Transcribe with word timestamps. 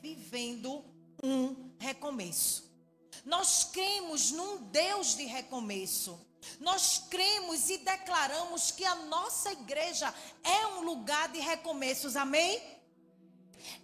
Vivendo 0.00 0.84
um 1.22 1.72
recomeço. 1.78 2.68
Nós 3.24 3.64
cremos 3.64 4.30
num 4.30 4.58
Deus 4.68 5.16
de 5.16 5.24
recomeço. 5.24 6.18
Nós 6.60 7.04
cremos 7.10 7.68
e 7.68 7.78
declaramos 7.78 8.70
que 8.70 8.84
a 8.84 8.94
nossa 8.94 9.52
igreja 9.52 10.12
é 10.42 10.66
um 10.68 10.82
lugar 10.82 11.28
de 11.28 11.40
recomeços, 11.40 12.16
amém? 12.16 12.60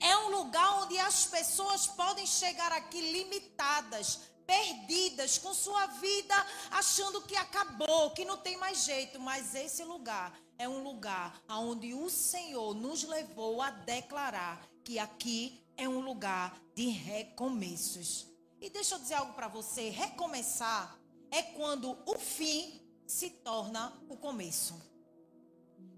É 0.00 0.16
um 0.18 0.28
lugar 0.30 0.82
onde 0.82 0.98
as 0.98 1.26
pessoas 1.26 1.86
podem 1.86 2.26
chegar 2.26 2.72
aqui 2.72 3.00
limitadas, 3.00 4.20
perdidas, 4.46 5.38
com 5.38 5.52
sua 5.52 5.86
vida 5.86 6.34
achando 6.70 7.22
que 7.22 7.36
acabou, 7.36 8.10
que 8.10 8.24
não 8.24 8.36
tem 8.36 8.56
mais 8.56 8.84
jeito, 8.84 9.20
mas 9.20 9.54
esse 9.54 9.84
lugar 9.84 10.38
é 10.58 10.68
um 10.68 10.82
lugar 10.82 11.42
onde 11.48 11.94
o 11.94 12.08
Senhor 12.08 12.74
nos 12.74 13.04
levou 13.04 13.60
a 13.60 13.70
declarar 13.70 14.60
que 14.84 14.98
aqui 14.98 15.64
é 15.76 15.88
um 15.88 16.00
lugar 16.00 16.56
de 16.74 16.88
recomeços. 16.88 18.26
E 18.60 18.70
deixa 18.70 18.94
eu 18.94 18.98
dizer 18.98 19.14
algo 19.14 19.32
para 19.34 19.48
você: 19.48 19.90
recomeçar 19.90 20.98
é 21.30 21.42
quando 21.42 21.98
o 22.06 22.18
fim 22.18 22.80
se 23.06 23.30
torna 23.30 23.92
o 24.08 24.16
começo. 24.16 24.80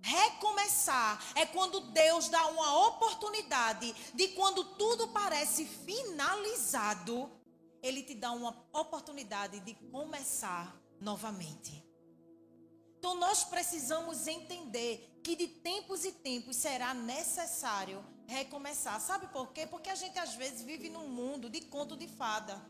Recomeçar 0.01 1.21
é 1.35 1.45
quando 1.47 1.81
Deus 1.81 2.29
dá 2.29 2.47
uma 2.47 2.87
oportunidade 2.87 3.93
de 4.15 4.29
quando 4.29 4.65
tudo 4.77 5.09
parece 5.09 5.65
finalizado, 5.65 7.31
Ele 7.87 8.03
te 8.03 8.15
dá 8.15 8.33
uma 8.33 8.51
oportunidade 8.73 9.61
de 9.61 9.75
começar 9.93 10.77
novamente. 11.01 11.85
Então 12.99 13.15
nós 13.15 13.45
precisamos 13.45 14.27
entender 14.27 15.21
que 15.23 15.37
de 15.37 15.47
tempos 15.47 16.05
e 16.05 16.11
tempos 16.11 16.57
será 16.57 16.93
necessário 16.93 18.05
recomeçar. 18.27 19.01
Sabe 19.01 19.29
por 19.29 19.53
quê? 19.53 19.67
Porque 19.67 19.89
a 19.89 19.95
gente 19.95 20.19
às 20.19 20.35
vezes 20.35 20.63
vive 20.63 20.91
num 20.91 21.09
mundo 21.09 21.49
de 21.49 21.61
conto 21.61 21.97
de 21.97 22.09
fada. 22.09 22.61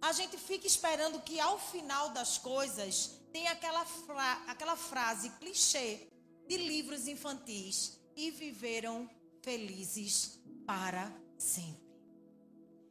A 0.00 0.12
gente 0.12 0.36
fica 0.36 0.66
esperando 0.66 1.20
que 1.22 1.40
ao 1.40 1.58
final 1.58 2.10
das 2.10 2.36
coisas 2.36 3.18
tenha 3.32 3.52
aquela, 3.52 3.86
fra 3.86 4.44
aquela 4.48 4.76
frase 4.76 5.30
clichê 5.40 6.08
de 6.46 6.58
livros 6.58 7.08
infantis 7.08 7.98
e 8.14 8.30
viveram 8.30 9.08
felizes 9.40 10.38
para 10.66 11.10
sempre. 11.38 11.91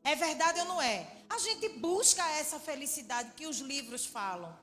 É 0.04 0.16
verdade 0.16 0.60
ou 0.60 0.66
não 0.66 0.82
é? 0.82 1.08
A 1.30 1.38
gente 1.38 1.70
busca 1.70 2.26
essa 2.32 2.60
felicidade 2.60 3.34
que 3.36 3.48
os 3.48 3.60
livros 3.60 4.06
falam. 4.06 4.58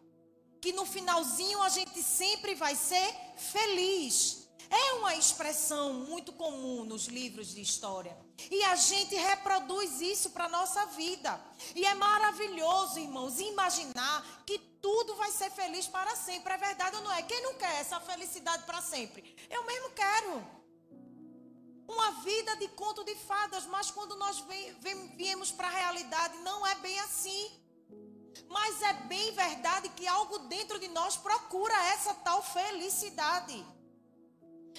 Que 0.61 0.72
no 0.72 0.84
finalzinho 0.84 1.62
a 1.62 1.69
gente 1.69 2.03
sempre 2.03 2.55
vai 2.55 2.75
ser 2.75 3.14
feliz. 3.36 4.48
É 4.70 4.92
uma 4.94 5.14
expressão 5.14 5.94
muito 5.94 6.33
comum 6.33 6.84
nos 6.84 7.06
livros 7.06 7.55
de 7.55 7.61
história. 7.61 8.14
E 8.50 8.62
a 8.64 8.77
gente 8.77 9.14
reproduz 9.14 10.00
isso 10.00 10.31
para 10.31 10.44
a 10.44 10.48
nossa 10.48 10.84
vida. 10.86 11.41
E 11.75 11.86
é 11.86 11.94
maravilhoso, 11.94 12.98
irmãos, 12.98 13.41
imaginar 13.41 14.42
que 14.44 14.59
tudo 14.59 15.14
vai 15.16 15.31
ser 15.31 15.50
feliz 15.50 15.86
para 15.86 16.14
sempre. 16.16 16.53
É 16.53 16.59
verdade 16.59 16.97
ou 16.97 17.03
não 17.03 17.12
é? 17.12 17.22
Quem 17.22 17.42
não 17.42 17.55
quer 17.55 17.81
essa 17.81 17.98
felicidade 18.00 18.64
para 18.64 18.83
sempre? 18.83 19.36
Eu 19.48 19.64
mesmo 19.64 19.91
quero. 19.91 20.57
Uma 21.89 22.11
vida 22.20 22.55
de 22.56 22.69
conto 22.69 23.03
de 23.03 23.14
fadas, 23.14 23.64
mas 23.64 23.91
quando 23.91 24.14
nós 24.17 24.44
viemos 25.17 25.50
para 25.50 25.69
a 25.69 25.70
realidade, 25.70 26.36
não 26.39 26.67
é 26.67 26.75
bem 26.77 27.00
assim. 27.00 27.50
Mas 28.47 28.83
é 28.83 28.92
bem 29.05 29.33
verdade 29.33 29.89
que 29.91 30.06
algo 30.06 30.39
dentro 30.41 30.78
de 30.78 30.89
nós 30.89 31.16
procura 31.16 31.75
essa 31.86 32.12
tal 32.14 32.42
felicidade. 32.42 33.64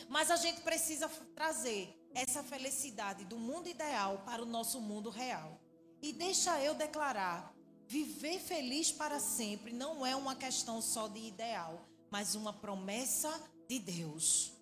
Mas 0.07 0.29
a 0.29 0.35
gente 0.35 0.61
precisa 0.61 1.09
trazer 1.35 1.99
essa 2.13 2.43
felicidade 2.43 3.25
do 3.25 3.37
mundo 3.37 3.67
ideal 3.67 4.21
para 4.25 4.43
o 4.43 4.45
nosso 4.45 4.79
mundo 4.79 5.09
real. 5.09 5.59
E 6.01 6.13
deixa 6.13 6.61
eu 6.63 6.75
declarar: 6.75 7.53
viver 7.87 8.39
feliz 8.39 8.91
para 8.91 9.19
sempre 9.19 9.73
não 9.73 10.05
é 10.05 10.15
uma 10.15 10.35
questão 10.35 10.79
só 10.79 11.07
de 11.07 11.19
ideal, 11.19 11.87
mas 12.11 12.35
uma 12.35 12.53
promessa 12.53 13.29
de 13.67 13.79
Deus. 13.79 14.58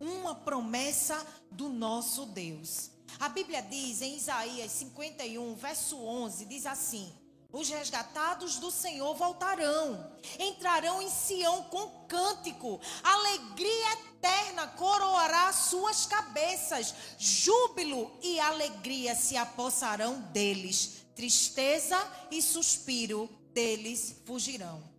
Uma 0.00 0.34
promessa 0.34 1.24
do 1.50 1.68
nosso 1.68 2.26
Deus. 2.26 2.90
A 3.18 3.28
Bíblia 3.28 3.62
diz 3.62 4.02
em 4.02 4.16
Isaías 4.16 4.70
51, 4.72 5.54
verso 5.54 5.96
11: 5.96 6.44
diz 6.46 6.66
assim: 6.66 7.12
os 7.54 7.68
resgatados 7.68 8.56
do 8.56 8.68
Senhor 8.68 9.14
voltarão, 9.14 10.12
entrarão 10.40 11.00
em 11.00 11.08
Sião 11.08 11.62
com 11.64 11.88
cântico, 12.08 12.80
alegria 13.00 13.92
eterna 13.92 14.66
coroará 14.66 15.52
suas 15.52 16.04
cabeças, 16.04 16.92
júbilo 17.16 18.10
e 18.20 18.40
alegria 18.40 19.14
se 19.14 19.36
apossarão 19.36 20.20
deles, 20.32 21.04
tristeza 21.14 21.96
e 22.28 22.42
suspiro 22.42 23.30
deles 23.52 24.16
fugirão. 24.26 24.93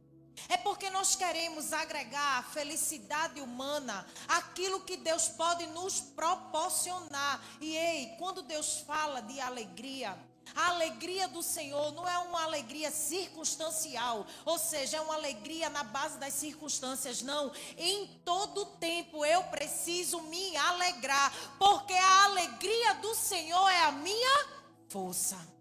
É 0.50 0.58
porque 0.58 0.90
nós 0.90 1.16
queremos 1.16 1.74
agregar 1.74 2.40
a 2.40 2.44
felicidade 2.44 3.42
humana 3.42 4.06
aquilo 4.28 4.82
que 4.82 4.98
Deus 4.98 5.28
pode 5.30 5.66
nos 5.68 6.00
proporcionar. 6.00 7.42
E 7.62 7.76
ei, 7.76 8.16
quando 8.18 8.42
Deus 8.42 8.80
fala 8.80 9.22
de 9.22 9.40
alegria, 9.40 10.18
a 10.54 10.70
alegria 10.70 11.28
do 11.28 11.42
Senhor 11.42 11.92
não 11.94 12.08
é 12.08 12.18
uma 12.20 12.44
alegria 12.44 12.92
circunstancial, 12.92 14.28
ou 14.46 14.60
seja, 14.60 14.98
é 14.98 15.02
uma 15.02 15.16
alegria 15.16 15.70
na 15.70 15.84
base 15.84 16.18
das 16.18 16.34
circunstâncias, 16.34 17.22
não. 17.22 17.52
Em 17.78 18.08
todo 18.24 18.66
tempo 18.78 19.26
eu 19.26 19.44
preciso 19.46 20.22
me 20.22 20.56
alegrar, 20.58 21.34
porque 21.58 21.94
a 21.94 22.24
alegria 22.26 22.96
do 22.96 23.16
Senhor 23.16 23.68
é 23.70 23.84
a 23.86 23.92
minha 23.92 24.48
força. 24.88 25.55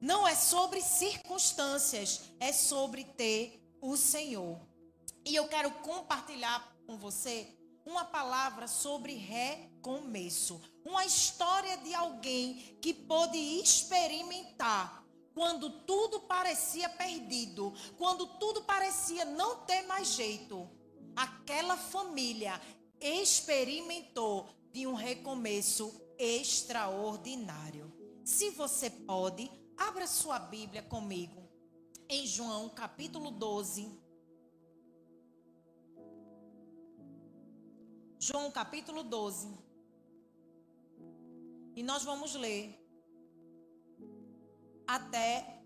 Não 0.00 0.26
é 0.26 0.34
sobre 0.34 0.80
circunstâncias, 0.80 2.30
é 2.38 2.52
sobre 2.52 3.04
ter 3.04 3.62
o 3.80 3.96
Senhor. 3.96 4.60
E 5.24 5.34
eu 5.34 5.48
quero 5.48 5.70
compartilhar 5.82 6.76
com 6.86 6.96
você 6.96 7.48
uma 7.84 8.04
palavra 8.04 8.66
sobre 8.66 9.14
recomeço. 9.14 10.60
Uma 10.84 11.04
história 11.04 11.76
de 11.78 11.94
alguém 11.94 12.76
que 12.80 12.92
pôde 12.92 13.38
experimentar 13.38 15.04
quando 15.34 15.70
tudo 15.70 16.20
parecia 16.20 16.88
perdido, 16.88 17.72
quando 17.96 18.26
tudo 18.38 18.62
parecia 18.64 19.24
não 19.24 19.56
ter 19.64 19.82
mais 19.82 20.08
jeito. 20.08 20.68
Aquela 21.14 21.76
família 21.76 22.60
experimentou 23.00 24.48
de 24.72 24.86
um 24.86 24.94
recomeço 24.94 25.94
extraordinário. 26.18 27.92
Se 28.24 28.50
você 28.50 28.90
pode, 28.90 29.50
abra 29.76 30.06
sua 30.06 30.38
Bíblia 30.38 30.82
comigo 30.82 31.48
em 32.08 32.26
João 32.26 32.68
capítulo 32.68 33.30
12 33.30 34.06
João 38.28 38.50
capítulo 38.50 39.04
12. 39.04 39.56
E 41.76 41.82
nós 41.84 42.02
vamos 42.02 42.34
ler 42.34 42.76
até 44.84 45.62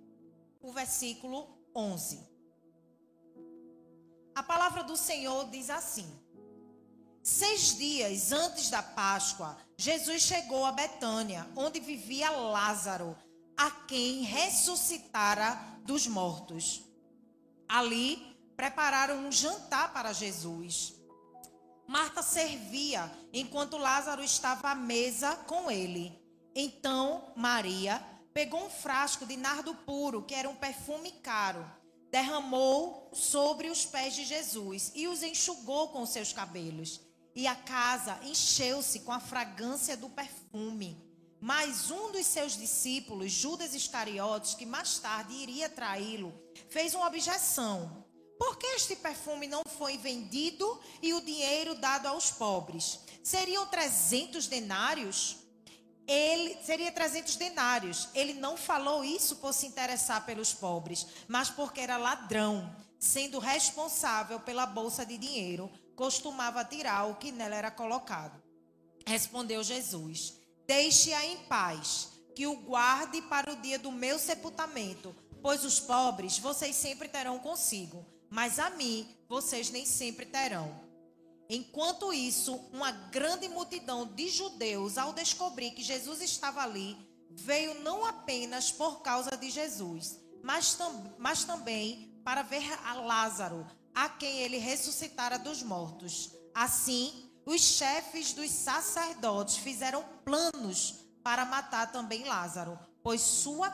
o 0.60 0.70
versículo 0.70 1.48
11. 1.74 2.20
A 4.34 4.42
palavra 4.42 4.82
do 4.82 4.94
Senhor 4.94 5.48
diz 5.48 5.70
assim: 5.70 6.06
Seis 7.22 7.78
dias 7.78 8.30
antes 8.30 8.68
da 8.68 8.82
Páscoa, 8.82 9.56
Jesus 9.78 10.20
chegou 10.20 10.66
a 10.66 10.72
Betânia, 10.72 11.48
onde 11.56 11.80
vivia 11.80 12.30
Lázaro, 12.30 13.16
a 13.60 13.70
quem 13.70 14.22
ressuscitara 14.22 15.54
dos 15.84 16.06
mortos. 16.06 16.82
Ali 17.68 18.16
prepararam 18.56 19.18
um 19.26 19.30
jantar 19.30 19.92
para 19.92 20.14
Jesus. 20.14 20.94
Marta 21.86 22.22
servia 22.22 23.12
enquanto 23.34 23.76
Lázaro 23.76 24.24
estava 24.24 24.70
à 24.70 24.74
mesa 24.74 25.36
com 25.46 25.70
ele. 25.70 26.18
Então 26.54 27.34
Maria 27.36 28.02
pegou 28.32 28.64
um 28.64 28.70
frasco 28.70 29.26
de 29.26 29.36
nardo 29.36 29.74
puro, 29.74 30.22
que 30.22 30.34
era 30.34 30.48
um 30.48 30.54
perfume 30.54 31.12
caro, 31.22 31.70
derramou 32.10 33.10
sobre 33.12 33.68
os 33.68 33.84
pés 33.84 34.14
de 34.14 34.24
Jesus 34.24 34.90
e 34.94 35.06
os 35.06 35.22
enxugou 35.22 35.88
com 35.88 36.06
seus 36.06 36.32
cabelos. 36.32 36.98
E 37.36 37.46
a 37.46 37.54
casa 37.54 38.18
encheu-se 38.22 39.00
com 39.00 39.12
a 39.12 39.20
fragrância 39.20 39.98
do 39.98 40.08
perfume. 40.08 41.09
Mas 41.40 41.90
um 41.90 42.12
dos 42.12 42.26
seus 42.26 42.56
discípulos, 42.56 43.32
Judas 43.32 43.74
Iscariotes, 43.74 44.54
que 44.54 44.66
mais 44.66 44.98
tarde 44.98 45.34
iria 45.34 45.68
traí-lo, 45.68 46.32
fez 46.68 46.94
uma 46.94 47.06
objeção. 47.06 48.04
Por 48.38 48.56
que 48.56 48.66
este 48.68 48.96
perfume 48.96 49.46
não 49.46 49.62
foi 49.78 49.96
vendido 49.96 50.80
e 51.02 51.14
o 51.14 51.20
dinheiro 51.20 51.74
dado 51.74 52.06
aos 52.06 52.30
pobres? 52.30 53.00
Seriam 53.22 53.66
300 53.66 54.46
denários? 54.46 55.40
ele 56.10 56.58
seria 56.64 56.90
300 56.90 57.36
denários. 57.36 58.08
Ele 58.14 58.32
não 58.34 58.56
falou 58.56 59.04
isso 59.04 59.36
por 59.36 59.54
se 59.54 59.66
interessar 59.66 60.26
pelos 60.26 60.52
pobres, 60.52 61.06
mas 61.28 61.50
porque 61.50 61.80
era 61.80 61.96
ladrão, 61.96 62.74
sendo 62.98 63.38
responsável 63.38 64.40
pela 64.40 64.66
bolsa 64.66 65.06
de 65.06 65.16
dinheiro, 65.16 65.70
costumava 65.94 66.64
tirar 66.64 67.04
o 67.04 67.14
que 67.14 67.30
nela 67.30 67.54
era 67.54 67.70
colocado. 67.70 68.42
Respondeu 69.06 69.62
Jesus: 69.62 70.34
Deixe-a 70.70 71.26
em 71.26 71.36
paz, 71.48 72.10
que 72.32 72.46
o 72.46 72.54
guarde 72.54 73.20
para 73.22 73.52
o 73.52 73.56
dia 73.56 73.76
do 73.76 73.90
meu 73.90 74.20
sepultamento, 74.20 75.12
pois 75.42 75.64
os 75.64 75.80
pobres 75.80 76.38
vocês 76.38 76.76
sempre 76.76 77.08
terão 77.08 77.40
consigo, 77.40 78.06
mas 78.30 78.60
a 78.60 78.70
mim 78.70 79.04
vocês 79.28 79.68
nem 79.70 79.84
sempre 79.84 80.26
terão. 80.26 80.80
Enquanto 81.48 82.12
isso, 82.12 82.54
uma 82.72 82.92
grande 82.92 83.48
multidão 83.48 84.06
de 84.06 84.28
judeus, 84.28 84.96
ao 84.96 85.12
descobrir 85.12 85.72
que 85.72 85.82
Jesus 85.82 86.22
estava 86.22 86.62
ali, 86.62 86.96
veio 87.32 87.82
não 87.82 88.06
apenas 88.06 88.70
por 88.70 89.02
causa 89.02 89.36
de 89.36 89.50
Jesus, 89.50 90.20
mas, 90.40 90.74
tam 90.74 91.16
mas 91.18 91.42
também 91.42 92.16
para 92.24 92.42
ver 92.42 92.62
a 92.84 92.94
Lázaro, 92.94 93.66
a 93.92 94.08
quem 94.08 94.38
ele 94.38 94.58
ressuscitara 94.58 95.36
dos 95.36 95.64
mortos. 95.64 96.30
Assim, 96.54 97.28
os 97.44 97.60
chefes 97.60 98.32
dos 98.32 98.50
sacerdotes 98.50 99.56
fizeram 99.56 100.04
planos 100.24 100.96
para 101.22 101.44
matar 101.44 101.90
também 101.90 102.24
Lázaro, 102.24 102.78
pois, 103.02 103.20
sua, 103.20 103.70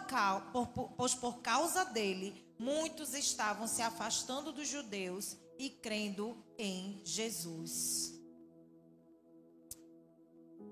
pois 0.97 1.15
por 1.15 1.41
causa 1.41 1.85
dele, 1.85 2.47
muitos 2.59 3.15
estavam 3.15 3.67
se 3.67 3.83
afastando 3.83 4.53
dos 4.53 4.69
judeus 4.69 5.37
e 5.59 5.71
crendo 5.71 6.37
em 6.59 7.01
Jesus. 7.05 8.15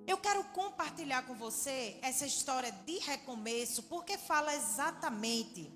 Eu 0.06 0.18
quero 0.18 0.44
compartilhar 0.44 1.22
com 1.22 1.34
você 1.34 1.98
essa 2.02 2.26
história 2.26 2.70
de 2.70 2.98
recomeço, 2.98 3.84
porque 3.84 4.18
fala 4.18 4.54
exatamente 4.54 5.72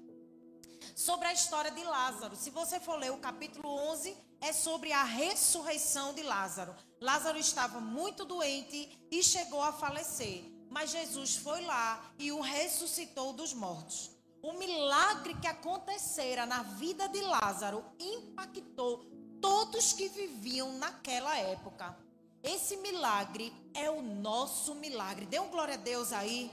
sobre 0.95 1.29
a 1.29 1.33
história 1.33 1.71
de 1.71 1.83
Lázaro. 1.83 2.37
Se 2.37 2.51
você 2.51 2.79
for 2.79 2.97
ler 2.97 3.11
o 3.11 3.19
capítulo 3.19 3.69
11, 3.69 4.15
é 4.41 4.53
sobre 4.53 4.93
a 4.93 5.03
ressurreição 5.03 6.13
de 6.13 6.23
Lázaro. 6.23 6.75
Lázaro 7.01 7.39
estava 7.39 7.81
muito 7.81 8.25
doente 8.25 8.91
e 9.11 9.23
chegou 9.23 9.63
a 9.63 9.73
falecer, 9.73 10.45
mas 10.69 10.91
Jesus 10.91 11.37
foi 11.37 11.65
lá 11.65 12.13
e 12.19 12.33
o 12.33 12.41
ressuscitou 12.41 13.33
dos 13.33 13.53
mortos. 13.53 14.11
O 14.43 14.53
milagre 14.55 15.35
que 15.35 15.47
acontecera 15.47 16.47
na 16.47 16.63
vida 16.63 17.09
de 17.09 17.21
Lázaro 17.21 17.85
impactou 17.99 19.05
todos 19.41 19.93
que 19.93 20.09
viviam 20.09 20.73
naquela 20.79 21.37
época. 21.37 21.97
Esse 22.43 22.77
milagre 22.77 23.53
é 23.75 23.91
o 23.91 24.01
nosso 24.01 24.75
milagre. 24.75 25.27
Dê 25.27 25.41
um 25.41 25.51
glória 25.51 25.75
a 25.75 25.79
Deus 25.79 26.13
aí. 26.13 26.51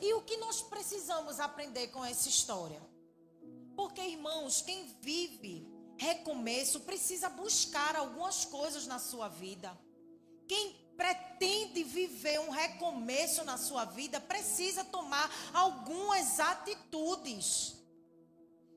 E 0.00 0.14
o 0.14 0.22
que 0.22 0.36
nós 0.36 0.62
precisamos 0.62 1.40
aprender 1.40 1.88
com 1.88 2.04
essa 2.04 2.28
história? 2.28 2.80
Porque, 3.74 4.00
irmãos, 4.00 4.60
quem 4.60 4.84
vive 5.00 5.66
recomeço 5.98 6.80
precisa 6.80 7.28
buscar 7.28 7.96
algumas 7.96 8.44
coisas 8.44 8.86
na 8.86 8.98
sua 8.98 9.28
vida. 9.28 9.76
Quem 10.46 10.74
pretende 10.96 11.84
viver 11.84 12.40
um 12.40 12.50
recomeço 12.50 13.44
na 13.44 13.56
sua 13.56 13.84
vida 13.84 14.20
precisa 14.20 14.82
tomar 14.84 15.30
algumas 15.52 16.40
atitudes. 16.40 17.76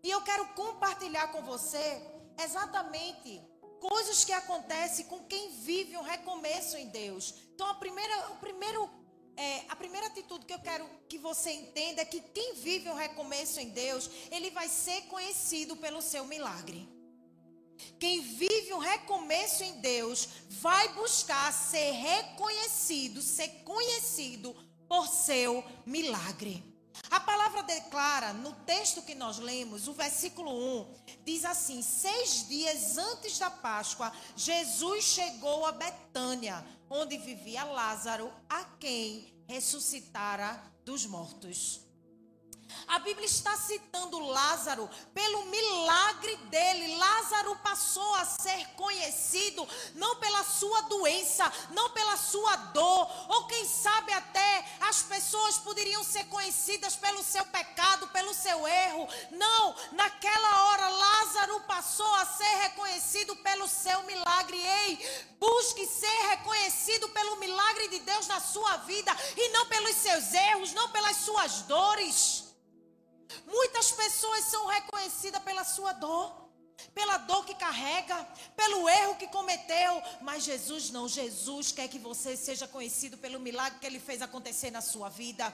E 0.03 0.09
eu 0.09 0.21
quero 0.21 0.47
compartilhar 0.49 1.31
com 1.31 1.41
você 1.43 2.01
exatamente 2.43 3.41
coisas 3.79 4.23
que 4.23 4.31
acontecem 4.31 5.05
com 5.05 5.23
quem 5.25 5.49
vive 5.51 5.97
um 5.97 6.03
recomeço 6.03 6.77
em 6.77 6.87
Deus. 6.89 7.33
Então, 7.55 7.67
a 7.67 7.73
primeira, 7.73 8.31
o 8.31 8.35
primeiro, 8.37 8.89
é, 9.35 9.63
a 9.69 9.75
primeira 9.75 10.07
atitude 10.07 10.45
que 10.45 10.53
eu 10.53 10.59
quero 10.59 10.87
que 11.09 11.17
você 11.17 11.51
entenda 11.51 12.01
é 12.01 12.05
que 12.05 12.19
quem 12.19 12.53
vive 12.55 12.89
um 12.89 12.95
recomeço 12.95 13.59
em 13.59 13.69
Deus, 13.69 14.09
ele 14.29 14.51
vai 14.51 14.69
ser 14.69 15.01
conhecido 15.03 15.75
pelo 15.75 16.01
seu 16.01 16.25
milagre. 16.25 16.87
Quem 17.99 18.21
vive 18.21 18.73
um 18.73 18.79
recomeço 18.79 19.63
em 19.63 19.79
Deus 19.81 20.27
vai 20.49 20.93
buscar 20.93 21.51
ser 21.53 21.91
reconhecido, 21.91 23.21
ser 23.21 23.47
conhecido 23.63 24.55
por 24.87 25.07
seu 25.07 25.63
milagre. 25.85 26.71
A 27.09 27.19
palavra 27.19 27.63
declara, 27.63 28.33
no 28.33 28.53
texto 28.53 29.01
que 29.01 29.15
nós 29.15 29.37
lemos, 29.37 29.87
o 29.87 29.93
versículo 29.93 30.51
1, 30.81 30.95
diz 31.25 31.45
assim: 31.45 31.81
Seis 31.81 32.47
dias 32.47 32.97
antes 32.97 33.37
da 33.37 33.49
Páscoa, 33.49 34.11
Jesus 34.35 35.03
chegou 35.03 35.65
a 35.65 35.71
Betânia, 35.71 36.65
onde 36.89 37.17
vivia 37.17 37.63
Lázaro, 37.63 38.31
a 38.49 38.63
quem 38.79 39.43
ressuscitara 39.47 40.61
dos 40.85 41.05
mortos. 41.05 41.81
A 42.87 42.99
Bíblia 42.99 43.25
está 43.25 43.55
citando 43.57 44.19
Lázaro 44.19 44.89
pelo 45.13 45.45
milagre 45.45 46.35
dele. 46.49 46.95
Lázaro 47.31 47.55
passou 47.63 48.13
a 48.15 48.25
ser 48.25 48.67
conhecido 48.75 49.65
não 49.95 50.17
pela 50.17 50.43
sua 50.43 50.81
doença, 50.81 51.51
não 51.69 51.89
pela 51.91 52.17
sua 52.17 52.55
dor, 52.57 53.09
ou 53.29 53.47
quem 53.47 53.65
sabe 53.65 54.11
até 54.11 54.65
as 54.81 55.01
pessoas 55.03 55.57
poderiam 55.57 56.03
ser 56.03 56.25
conhecidas 56.25 56.97
pelo 56.97 57.23
seu 57.23 57.45
pecado, 57.45 58.09
pelo 58.09 58.33
seu 58.33 58.67
erro. 58.67 59.07
Não, 59.31 59.75
naquela 59.93 60.65
hora 60.65 60.89
Lázaro 60.89 61.61
passou 61.61 62.13
a 62.15 62.25
ser 62.25 62.53
reconhecido 62.63 63.33
pelo 63.37 63.65
seu 63.65 64.03
milagre. 64.03 64.57
Ei, 64.57 65.29
busque 65.39 65.87
ser 65.87 66.27
reconhecido 66.31 67.07
pelo 67.09 67.37
milagre 67.37 67.87
de 67.87 67.99
Deus 67.99 68.27
na 68.27 68.41
sua 68.41 68.75
vida 68.77 69.15
e 69.37 69.49
não 69.49 69.67
pelos 69.67 69.95
seus 69.95 70.33
erros, 70.33 70.73
não 70.73 70.89
pelas 70.89 71.15
suas 71.15 71.61
dores. 71.61 72.43
Muitas 73.47 73.89
pessoas 73.91 74.43
são 74.43 74.67
reconhecidas 74.67 75.41
pela 75.41 75.63
sua 75.63 75.93
dor, 75.93 76.50
pela 76.93 77.17
dor 77.17 77.45
que 77.45 77.55
carrega, 77.55 78.15
pelo 78.55 78.87
erro 78.89 79.15
que 79.15 79.27
cometeu, 79.27 80.01
mas 80.21 80.43
Jesus 80.43 80.89
não. 80.89 81.07
Jesus 81.07 81.71
quer 81.71 81.87
que 81.87 81.99
você 81.99 82.35
seja 82.35 82.67
conhecido 82.67 83.17
pelo 83.17 83.39
milagre 83.39 83.79
que 83.79 83.85
ele 83.85 83.99
fez 83.99 84.21
acontecer 84.21 84.71
na 84.71 84.81
sua 84.81 85.09
vida. 85.09 85.53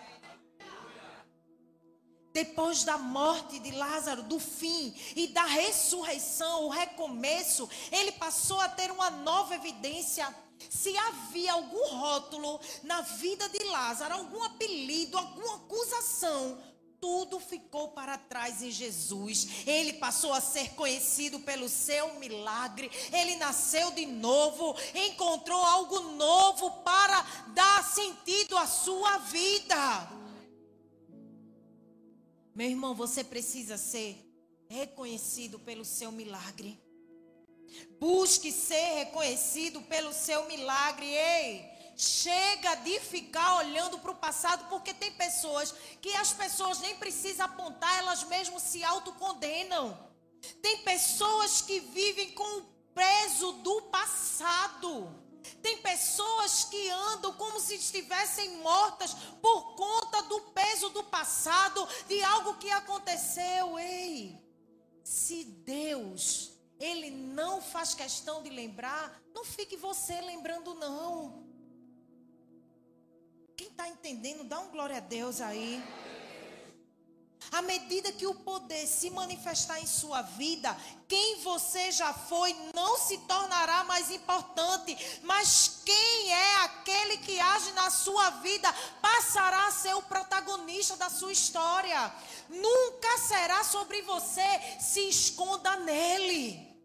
Depois 2.34 2.84
da 2.84 2.98
morte 2.98 3.58
de 3.58 3.72
Lázaro, 3.72 4.22
do 4.22 4.40
fim 4.40 4.94
e 5.16 5.28
da 5.28 5.44
ressurreição, 5.44 6.66
o 6.66 6.70
recomeço, 6.70 7.68
ele 7.92 8.12
passou 8.12 8.60
a 8.62 8.70
ter 8.70 8.92
uma 8.92 9.10
nova 9.10 9.56
evidência. 9.56 10.36
Se 10.70 10.96
havia 10.98 11.54
algum 11.54 11.88
rótulo 11.88 12.60
na 12.84 13.02
vida 13.02 13.50
de 13.50 13.64
Lázaro, 13.66 14.14
algum 14.14 14.44
apelido, 14.44 15.18
alguma 15.18 15.56
acusação, 15.56 16.62
tudo 17.00 17.40
ficou 17.40 17.90
para 17.90 18.18
trás 18.18 18.62
em 18.62 18.71
Jesus. 18.71 19.66
Ele 19.66 19.94
passou 19.94 20.33
a 20.33 20.42
ser 20.42 20.74
conhecido 20.74 21.40
pelo 21.40 21.69
seu 21.69 22.19
milagre. 22.19 22.90
Ele 23.12 23.36
nasceu 23.36 23.92
de 23.92 24.06
novo, 24.06 24.76
encontrou 24.94 25.64
algo 25.64 26.00
novo 26.12 26.71
para 26.83 27.21
dar 27.54 27.83
sentido 27.83 28.57
à 28.57 28.68
sua 28.68 29.18
vida. 29.19 30.10
Meu 32.56 32.69
irmão, 32.69 32.95
você 32.95 33.24
precisa 33.24 33.78
ser 33.78 34.18
reconhecido 34.68 35.60
pelo 35.60 35.86
seu 35.86 36.12
milagre. 36.12 36.81
Busque 38.00 38.52
ser 38.52 38.95
reconhecido 38.95 39.81
pelo 39.81 40.14
seu 40.14 40.48
milagre. 40.48 41.06
Ei, 41.06 41.77
Chega 41.99 42.75
de 42.75 42.99
ficar 42.99 43.57
olhando 43.57 43.97
para 43.97 44.11
o 44.11 44.16
passado, 44.16 44.69
porque 44.69 44.94
tem 44.94 45.11
pessoas 45.13 45.73
que 45.99 46.13
as 46.16 46.31
pessoas 46.31 46.77
nem 46.80 46.95
precisam 46.95 47.47
apontar, 47.47 47.97
elas 47.97 48.23
mesmas 48.25 48.61
se 48.61 48.83
autocondenam. 48.83 49.97
Tem 50.61 50.83
pessoas 50.83 51.63
que 51.63 51.80
vivem 51.80 52.33
com 52.33 52.59
o 52.59 52.63
peso 52.94 53.51
do 53.54 53.81
passado. 53.83 55.09
Tem 55.63 55.81
pessoas 55.81 56.66
que 56.66 56.87
andam 56.89 57.33
como 57.33 57.59
se 57.59 57.73
estivessem 57.73 58.57
mortas 58.57 59.16
por 59.42 59.73
conta 59.75 60.21
do 60.21 60.39
peso 60.51 60.89
do 60.89 61.04
passado, 61.04 61.87
de 62.07 62.21
algo 62.21 62.57
que 62.57 62.69
aconteceu. 62.69 63.80
Ei, 63.80 64.39
se 65.04 65.45
Deus, 65.45 66.51
Ele 66.80 67.09
não 67.09 67.59
faz 67.59 67.95
questão 67.95 68.44
de 68.44 68.51
lembrar, 68.51 69.19
não 69.33 69.44
fique 69.44 69.75
você 69.75 70.21
lembrando, 70.21 70.75
não. 70.75 71.46
Quem 73.57 73.69
está 73.69 73.90
entendendo, 73.90 74.44
dá 74.44 74.59
um 74.59 74.69
glória 74.69 74.97
a 74.97 74.99
Deus 74.99 75.42
aí. 75.42 75.83
À 77.52 77.59
medida 77.64 78.11
que 78.11 78.28
o 78.28 78.35
poder 78.35 78.85
se 78.85 79.09
manifestar 79.09 79.80
em 79.81 79.87
sua 79.87 80.21
vida, 80.21 80.78
quem 81.07 81.42
você 81.42 81.92
já 81.92 82.14
foi 82.14 82.56
não 82.76 82.99
se 82.99 83.18
tornará 83.19 83.83
mais 83.85 84.11
importante, 84.11 84.95
mas 85.23 85.81
quem 85.83 86.31
é 86.31 86.56
aquele 86.66 87.18
que 87.18 87.40
age 87.40 87.71
na 87.71 87.90
sua 87.90 88.30
vida 88.42 88.71
passará 89.02 89.66
a 89.66 89.71
ser 89.71 89.95
o 89.95 90.04
protagonista 90.04 90.95
da 90.95 91.09
sua 91.09 91.31
história. 91.31 92.14
Nunca 92.49 93.18
será 93.18 93.64
sobre 93.64 94.04
você, 94.04 94.78
se 94.80 95.09
esconda 95.09 95.78
nele. 95.78 96.78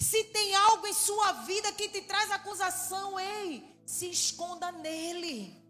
Se 0.00 0.24
tem 0.24 0.54
algo 0.54 0.86
em 0.86 0.94
sua 0.94 1.32
vida 1.32 1.70
que 1.72 1.90
te 1.90 2.00
traz 2.00 2.30
acusação, 2.30 3.20
ei, 3.20 3.62
se 3.84 4.08
esconda 4.08 4.72
nele. 4.72 5.63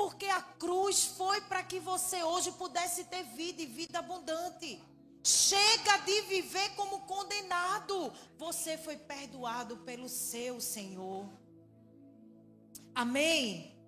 Porque 0.00 0.24
a 0.24 0.40
cruz 0.40 1.04
foi 1.04 1.42
para 1.42 1.62
que 1.62 1.78
você 1.78 2.22
hoje 2.22 2.50
pudesse 2.52 3.04
ter 3.04 3.22
vida 3.22 3.60
e 3.60 3.66
vida 3.66 3.98
abundante. 3.98 4.82
Chega 5.22 5.98
de 6.06 6.22
viver 6.22 6.70
como 6.74 7.00
condenado. 7.00 8.10
Você 8.38 8.78
foi 8.78 8.96
perdoado 8.96 9.76
pelo 9.88 10.08
seu 10.08 10.58
Senhor. 10.58 11.28
Amém? 12.94 13.78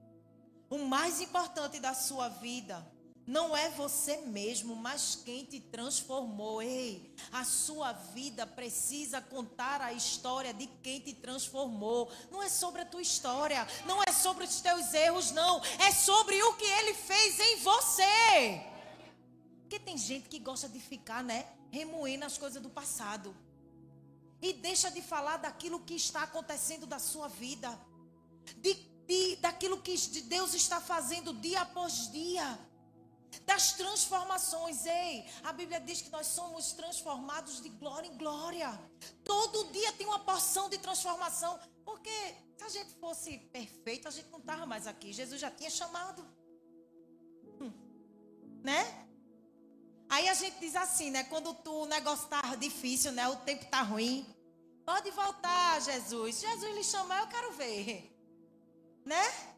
O 0.68 0.80
mais 0.84 1.22
importante 1.22 1.80
da 1.80 1.94
sua 1.94 2.28
vida 2.28 2.86
não 3.26 3.56
é 3.56 3.68
você 3.70 4.16
mesmo, 4.18 4.74
mas 4.74 5.14
quem 5.24 5.44
te 5.44 5.60
transformou. 5.60 6.60
Ei, 6.60 7.14
a 7.30 7.44
sua 7.44 7.92
vida 7.92 8.46
precisa 8.46 9.20
contar 9.20 9.80
a 9.80 9.92
história 9.92 10.52
de 10.52 10.66
quem 10.82 11.00
te 11.00 11.14
transformou. 11.14 12.10
Não 12.30 12.42
é 12.42 12.48
sobre 12.48 12.82
a 12.82 12.84
tua 12.84 13.00
história, 13.00 13.66
não 13.86 14.02
é 14.02 14.12
sobre 14.12 14.44
os 14.44 14.60
teus 14.60 14.92
erros, 14.92 15.30
não. 15.30 15.62
É 15.78 15.92
sobre 15.92 16.42
o 16.42 16.54
que 16.54 16.64
ele 16.64 16.94
fez 16.94 17.38
em 17.38 17.56
você. 17.58 18.62
Porque 19.60 19.78
tem 19.78 19.96
gente 19.96 20.28
que 20.28 20.40
gosta 20.40 20.68
de 20.68 20.80
ficar, 20.80 21.22
né, 21.22 21.46
remoendo 21.70 22.24
as 22.24 22.36
coisas 22.36 22.60
do 22.60 22.70
passado. 22.70 23.34
E 24.40 24.52
deixa 24.52 24.90
de 24.90 25.00
falar 25.00 25.36
daquilo 25.36 25.78
que 25.78 25.94
está 25.94 26.24
acontecendo 26.24 26.86
da 26.86 26.98
sua 26.98 27.28
vida. 27.28 27.78
De, 28.56 28.74
de, 29.06 29.36
daquilo 29.36 29.80
que 29.80 29.96
Deus 30.22 30.54
está 30.54 30.80
fazendo 30.80 31.32
dia 31.34 31.60
após 31.60 32.10
dia 32.10 32.58
das 33.40 33.72
transformações. 33.72 34.84
Ei, 34.86 35.26
a 35.42 35.52
Bíblia 35.52 35.80
diz 35.80 36.02
que 36.02 36.10
nós 36.10 36.26
somos 36.26 36.72
transformados 36.72 37.60
de 37.60 37.68
glória 37.68 38.08
em 38.08 38.16
glória. 38.16 38.78
Todo 39.24 39.72
dia 39.72 39.92
tem 39.92 40.06
uma 40.06 40.20
porção 40.20 40.68
de 40.68 40.78
transformação. 40.78 41.58
Porque 41.84 42.10
se 42.56 42.64
a 42.64 42.68
gente 42.68 42.92
fosse 42.94 43.38
perfeito, 43.52 44.08
a 44.08 44.10
gente 44.10 44.28
não 44.30 44.38
estava 44.38 44.66
mais 44.66 44.86
aqui. 44.86 45.12
Jesus 45.12 45.40
já 45.40 45.50
tinha 45.50 45.70
chamado. 45.70 46.24
Hum. 47.60 47.72
Né? 48.62 49.06
Aí 50.08 50.28
a 50.28 50.34
gente 50.34 50.58
diz 50.60 50.76
assim, 50.76 51.10
né? 51.10 51.24
Quando 51.24 51.54
tu, 51.54 51.72
o 51.72 51.86
negócio 51.86 52.28
tá 52.28 52.54
difícil, 52.56 53.12
né? 53.12 53.28
O 53.28 53.36
tempo 53.36 53.64
tá 53.66 53.82
ruim. 53.82 54.26
Pode 54.84 55.10
voltar, 55.10 55.80
Jesus. 55.80 56.40
Jesus 56.40 56.74
lhe 56.74 56.84
chamar, 56.84 57.20
eu 57.20 57.28
quero 57.28 57.52
ver. 57.52 58.10
Né? 59.04 59.51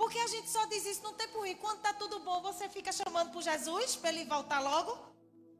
Porque 0.00 0.18
a 0.18 0.26
gente 0.28 0.48
só 0.48 0.64
diz 0.64 0.86
isso 0.86 1.02
no 1.02 1.12
tempo 1.12 1.40
ruim. 1.40 1.54
Quando 1.56 1.76
está 1.76 1.92
tudo 1.92 2.20
bom, 2.20 2.40
você 2.40 2.66
fica 2.70 2.90
chamando 2.90 3.32
por 3.32 3.42
Jesus 3.42 3.96
para 3.96 4.08
ele 4.08 4.24
voltar 4.24 4.58
logo. 4.58 4.98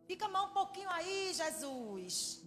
Fica 0.06 0.26
mais 0.28 0.46
um 0.46 0.52
pouquinho 0.54 0.88
aí, 0.88 1.34
Jesus. 1.34 2.40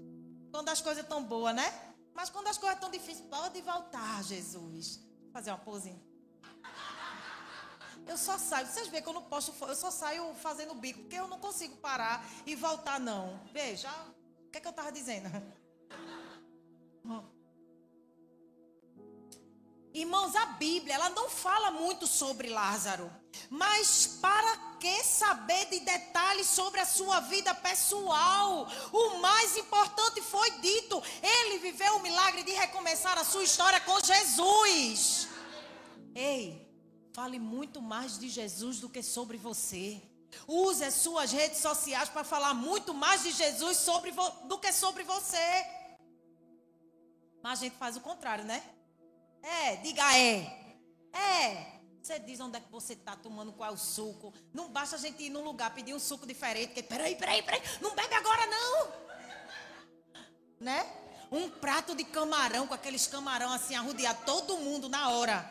Quando 0.51 0.69
as 0.69 0.81
coisas 0.81 1.03
estão 1.03 1.23
boas, 1.23 1.53
né? 1.53 1.93
Mas 2.15 2.31
quando 2.31 2.47
as 2.47 2.57
coisas 2.57 2.77
estão 2.77 2.89
difíceis, 2.89 3.21
pode 3.29 3.61
voltar, 3.61 4.23
Jesus. 4.23 5.01
Vou 5.21 5.31
fazer 5.31 5.51
uma 5.51 5.59
pose. 5.59 5.95
Eu 8.07 8.17
só 8.17 8.39
saio, 8.39 8.65
vocês 8.65 8.87
veem 8.87 9.03
que 9.03 9.09
eu 9.09 9.13
não 9.13 9.25
posso, 9.25 9.53
eu 9.61 9.75
só 9.75 9.91
saio 9.91 10.33
fazendo 10.33 10.73
bico, 10.73 11.01
porque 11.01 11.15
eu 11.15 11.27
não 11.27 11.39
consigo 11.39 11.77
parar 11.77 12.25
e 12.43 12.55
voltar, 12.55 12.99
não. 12.99 13.39
Veja, 13.53 13.91
o 14.47 14.49
que 14.49 14.57
é 14.57 14.61
que 14.61 14.67
eu 14.67 14.71
estava 14.71 14.91
dizendo? 14.91 15.29
Irmãos, 19.93 20.35
a 20.35 20.47
Bíblia, 20.47 20.95
ela 20.95 21.09
não 21.09 21.29
fala 21.29 21.69
muito 21.69 22.07
sobre 22.07 22.49
Lázaro. 22.49 23.11
Mas 23.47 24.17
para 24.19 24.57
que 24.79 25.03
saber 25.03 25.65
de 25.67 25.81
detalhes 25.81 26.47
sobre 26.47 26.79
a 26.79 26.85
sua 26.85 27.19
vida 27.19 27.53
pessoal? 27.53 28.67
O 28.91 29.19
mais 29.19 29.55
importante 29.55 30.19
foi 30.21 30.49
dito. 30.59 31.01
Ele 31.21 31.59
viveu 31.59 31.97
o 31.97 32.01
milagre 32.01 32.41
de 32.41 32.51
recomeçar 32.53 33.17
a 33.19 33.23
sua 33.23 33.43
história 33.43 33.79
com 33.81 33.99
Jesus. 33.99 35.27
Ei, 36.15 36.67
fale 37.13 37.37
muito 37.37 37.79
mais 37.79 38.17
de 38.17 38.29
Jesus 38.29 38.79
do 38.79 38.89
que 38.89 39.03
sobre 39.03 39.37
você. 39.37 40.01
Use 40.47 40.83
as 40.83 40.95
suas 40.95 41.31
redes 41.31 41.59
sociais 41.59 42.09
para 42.09 42.23
falar 42.23 42.55
muito 42.55 42.95
mais 42.95 43.21
de 43.21 43.31
Jesus 43.31 43.77
sobre 43.77 44.11
do 44.45 44.57
que 44.57 44.73
sobre 44.73 45.03
você. 45.03 45.65
Mas 47.43 47.59
a 47.59 47.63
gente 47.63 47.77
faz 47.77 47.95
o 47.95 48.01
contrário, 48.01 48.43
né? 48.43 48.63
É, 49.43 49.75
diga 49.75 50.17
é. 50.17 50.77
É. 51.13 51.73
Você 52.01 52.19
diz 52.19 52.39
onde 52.39 52.57
é 52.57 52.59
que 52.59 52.71
você 52.71 52.93
está 52.93 53.15
tomando 53.15 53.53
qual 53.53 53.77
suco. 53.77 54.33
Não 54.53 54.69
basta 54.69 54.95
a 54.95 54.99
gente 54.99 55.23
ir 55.23 55.29
num 55.29 55.43
lugar 55.43 55.73
pedir 55.73 55.93
um 55.93 55.99
suco 55.99 56.25
diferente. 56.25 56.67
Porque, 56.67 56.83
peraí, 56.83 57.15
peraí, 57.15 57.43
peraí. 57.43 57.61
Não 57.81 57.95
bebe 57.95 58.13
agora, 58.15 58.45
não. 58.47 58.91
Né? 60.59 60.85
Um 61.31 61.49
prato 61.49 61.95
de 61.95 62.03
camarão, 62.03 62.67
com 62.67 62.73
aqueles 62.73 63.07
camarão 63.07 63.51
assim, 63.51 63.75
arrodear 63.75 64.25
todo 64.25 64.57
mundo 64.57 64.89
na 64.89 65.09
hora. 65.09 65.49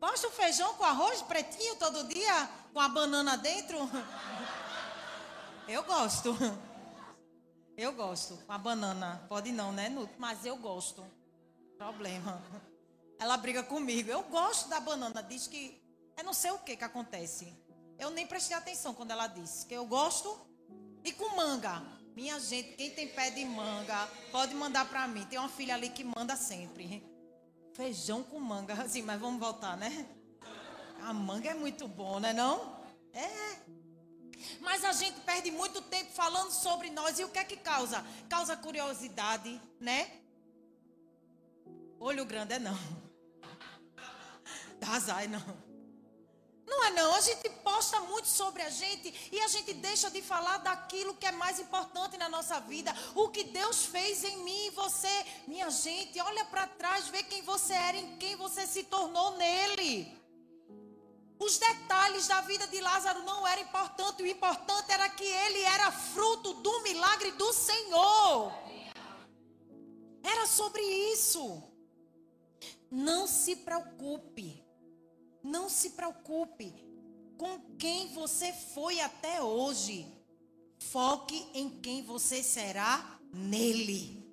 Posta 0.00 0.28
o 0.28 0.30
feijão 0.30 0.74
com 0.74 0.84
arroz 0.84 1.22
pretinho 1.22 1.76
todo 1.76 2.08
dia, 2.08 2.50
com 2.72 2.80
a 2.80 2.88
banana 2.88 3.36
dentro. 3.36 3.78
Eu 5.68 5.82
gosto. 5.82 6.36
Eu 7.76 7.92
gosto. 7.92 8.36
Com 8.46 8.52
a 8.52 8.58
banana. 8.58 9.26
Pode 9.28 9.50
não, 9.52 9.72
né, 9.72 9.88
Nuto? 9.88 10.14
Mas 10.16 10.46
eu 10.46 10.56
gosto. 10.56 11.04
Problema. 11.76 12.40
Ela 13.18 13.36
briga 13.36 13.62
comigo. 13.62 14.10
Eu 14.10 14.22
gosto 14.24 14.68
da 14.68 14.80
banana. 14.80 15.22
Diz 15.22 15.46
que 15.46 15.80
é 16.16 16.22
não 16.22 16.32
sei 16.32 16.50
o 16.50 16.58
que 16.58 16.76
que 16.76 16.84
acontece. 16.84 17.52
Eu 17.98 18.10
nem 18.10 18.26
prestei 18.26 18.56
atenção 18.56 18.94
quando 18.94 19.10
ela 19.10 19.26
disse 19.26 19.66
que 19.66 19.74
eu 19.74 19.86
gosto. 19.86 20.38
E 21.04 21.12
com 21.12 21.36
manga. 21.36 21.82
Minha 22.14 22.40
gente, 22.40 22.76
quem 22.76 22.90
tem 22.90 23.08
pé 23.08 23.30
de 23.30 23.44
manga, 23.44 24.08
pode 24.32 24.54
mandar 24.54 24.88
para 24.88 25.06
mim. 25.06 25.24
Tem 25.26 25.38
uma 25.38 25.48
filha 25.48 25.74
ali 25.74 25.90
que 25.90 26.02
manda 26.02 26.34
sempre. 26.36 27.06
Feijão 27.74 28.22
com 28.22 28.40
manga. 28.40 28.74
Assim, 28.82 29.02
mas 29.02 29.20
vamos 29.20 29.38
voltar, 29.38 29.76
né? 29.76 30.06
A 31.02 31.12
manga 31.12 31.50
é 31.50 31.54
muito 31.54 31.86
bom, 31.86 32.18
né 32.18 32.32
não? 32.32 32.76
É. 33.12 33.76
Mas 34.60 34.84
a 34.84 34.92
gente 34.92 35.20
perde 35.20 35.50
muito 35.50 35.80
tempo 35.82 36.10
falando 36.12 36.50
sobre 36.50 36.90
nós. 36.90 37.18
E 37.18 37.24
o 37.24 37.28
que 37.28 37.38
é 37.38 37.44
que 37.44 37.56
causa? 37.56 38.04
Causa 38.28 38.56
curiosidade, 38.56 39.60
né? 39.80 40.10
Olho 41.98 42.24
grande 42.24 42.54
é 42.54 42.58
não. 42.58 43.05
Dazai, 44.86 45.26
não. 45.26 45.66
Não 46.64 46.84
é 46.84 46.90
não, 46.90 47.14
a 47.14 47.20
gente 47.20 47.48
posta 47.64 48.00
muito 48.00 48.26
sobre 48.26 48.60
a 48.62 48.70
gente 48.70 49.30
e 49.32 49.40
a 49.40 49.48
gente 49.48 49.72
deixa 49.74 50.10
de 50.10 50.20
falar 50.20 50.58
daquilo 50.58 51.14
que 51.14 51.26
é 51.26 51.32
mais 51.32 51.60
importante 51.60 52.16
na 52.16 52.28
nossa 52.28 52.58
vida, 52.60 52.94
o 53.14 53.28
que 53.28 53.44
Deus 53.44 53.86
fez 53.86 54.24
em 54.24 54.38
mim 54.38 54.66
e 54.66 54.70
você. 54.70 55.26
Minha 55.46 55.70
gente, 55.70 56.20
olha 56.20 56.44
para 56.46 56.66
trás, 56.66 57.08
vê 57.08 57.22
quem 57.22 57.42
você 57.42 57.72
era, 57.72 57.96
em 57.96 58.16
quem 58.16 58.34
você 58.36 58.66
se 58.66 58.82
tornou 58.84 59.36
nele. 59.36 60.16
Os 61.38 61.58
detalhes 61.58 62.26
da 62.26 62.40
vida 62.40 62.66
de 62.66 62.80
Lázaro 62.80 63.22
não 63.22 63.46
eram 63.46 63.62
importantes, 63.62 64.24
o 64.24 64.26
importante 64.28 64.90
era 64.90 65.08
que 65.08 65.24
ele 65.24 65.62
era 65.62 65.92
fruto 65.92 66.54
do 66.54 66.82
milagre 66.82 67.32
do 67.32 67.52
Senhor. 67.52 68.52
Era 70.22 70.46
sobre 70.46 70.82
isso. 70.82 71.62
Não 72.90 73.26
se 73.26 73.56
preocupe 73.56 74.65
não 75.46 75.68
se 75.68 75.90
preocupe 75.90 76.74
com 77.38 77.60
quem 77.78 78.08
você 78.08 78.52
foi 78.52 79.00
até 79.00 79.40
hoje. 79.40 80.06
Foque 80.78 81.46
em 81.54 81.70
quem 81.80 82.02
você 82.02 82.42
será 82.42 83.18
nele. 83.32 84.24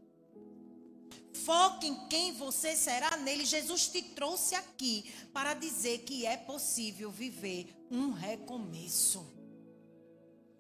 Foque 1.46 1.88
em 1.88 2.08
quem 2.08 2.34
você 2.34 2.76
será 2.76 3.18
nele. 3.18 3.46
Jesus 3.46 3.88
te 3.88 4.02
trouxe 4.02 4.56
aqui 4.56 5.14
para 5.34 5.54
dizer 5.54 6.00
que 6.00 6.26
é 6.26 6.38
possível 6.38 7.12
viver 7.12 7.74
um 7.92 8.12
recomeço. 8.12 9.26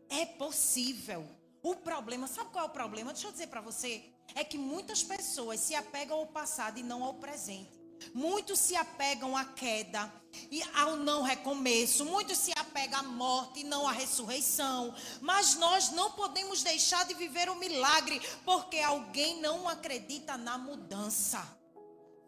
É 0.09 0.25
possível. 0.25 1.25
O 1.61 1.75
problema, 1.75 2.27
sabe 2.27 2.51
qual 2.51 2.65
é 2.65 2.67
o 2.67 2.71
problema? 2.71 3.13
Deixa 3.13 3.27
eu 3.27 3.31
dizer 3.31 3.47
para 3.47 3.61
você. 3.61 4.03
É 4.35 4.43
que 4.43 4.57
muitas 4.57 5.03
pessoas 5.03 5.59
se 5.59 5.73
apegam 5.73 6.17
ao 6.17 6.27
passado 6.27 6.77
e 6.79 6.83
não 6.83 7.03
ao 7.03 7.15
presente. 7.15 7.82
Muitos 8.13 8.59
se 8.59 8.75
apegam 8.75 9.35
à 9.35 9.43
queda 9.43 10.11
e 10.51 10.61
ao 10.75 10.95
não 10.97 11.23
recomeço. 11.23 12.05
Muitos 12.05 12.37
se 12.37 12.51
apegam 12.51 12.99
à 12.99 13.03
morte 13.03 13.61
e 13.61 13.63
não 13.63 13.87
à 13.87 13.91
ressurreição. 13.91 14.93
Mas 15.19 15.55
nós 15.55 15.91
não 15.91 16.11
podemos 16.11 16.61
deixar 16.61 17.05
de 17.05 17.15
viver 17.15 17.49
o 17.49 17.55
milagre 17.55 18.21
porque 18.45 18.77
alguém 18.79 19.41
não 19.41 19.67
acredita 19.67 20.37
na 20.37 20.57
mudança. 20.57 21.43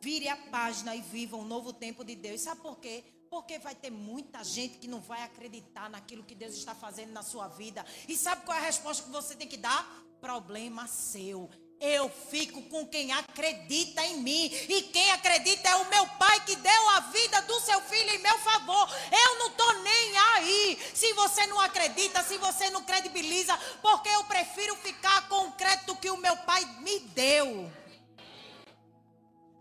Vire 0.02 0.28
a 0.28 0.38
página 0.38 0.96
e 0.96 1.02
viva 1.02 1.38
um 1.38 1.46
novo 1.46 1.72
tempo 1.72 2.04
de 2.04 2.16
Deus. 2.16 2.42
Sabe 2.42 2.62
por 2.62 2.78
quê? 2.78 3.04
Porque 3.30 3.60
vai 3.60 3.76
ter 3.76 3.92
muita 3.92 4.44
gente 4.44 4.78
que 4.78 4.88
não 4.88 5.00
vai 5.00 5.22
acreditar 5.24 5.90
naquilo 5.90 6.24
que 6.24 6.36
Deus 6.36 6.56
está 6.56 6.74
fazendo 6.74 7.12
na 7.12 7.22
sua 7.22 7.48
vida. 7.48 7.86
E 8.08 8.16
sabe 8.18 8.44
qual 8.46 8.58
é 8.58 8.62
a 8.62 8.66
resposta 8.66 9.04
que 9.04 9.10
você 9.10 9.36
tem 9.36 9.48
que 9.48 9.58
dar? 9.58 9.84
Problema 10.20 10.88
seu. 10.88 11.50
Eu 11.80 12.10
fico 12.10 12.62
com 12.64 12.88
quem 12.88 13.12
acredita 13.12 14.04
em 14.06 14.22
mim. 14.22 14.46
E 14.46 14.84
quem 14.84 15.12
acredita 15.12 15.70
é 15.70 15.76
o 15.76 15.90
meu 15.90 16.08
pai 16.18 16.44
que 16.46 16.56
deu 16.56 16.90
a 16.92 17.00
vida 17.02 17.42
do 17.44 17.60
seu 17.60 17.82
filho 17.82 18.12
em 18.12 18.20
meu 18.20 18.38
favor. 18.40 18.90
Eu 19.12 19.40
não 19.40 19.48
estou 19.48 19.74
nem 19.82 20.18
aí. 20.18 20.80
Se 20.94 21.12
você 21.14 21.46
não 21.48 21.60
acredita, 21.60 22.24
se 22.24 22.38
você 22.38 22.70
não 22.70 22.84
credibiliza, 22.84 23.58
porque 23.82 24.10
eu 24.10 24.24
prefiro 24.26 24.76
ficar 24.78 25.28
com 25.28 25.48
o 25.48 25.52
crédito 25.54 25.96
que 25.98 26.10
o 26.10 26.18
meu 26.18 26.36
pai 26.38 26.66
me 26.82 27.00
deu. 27.00 27.72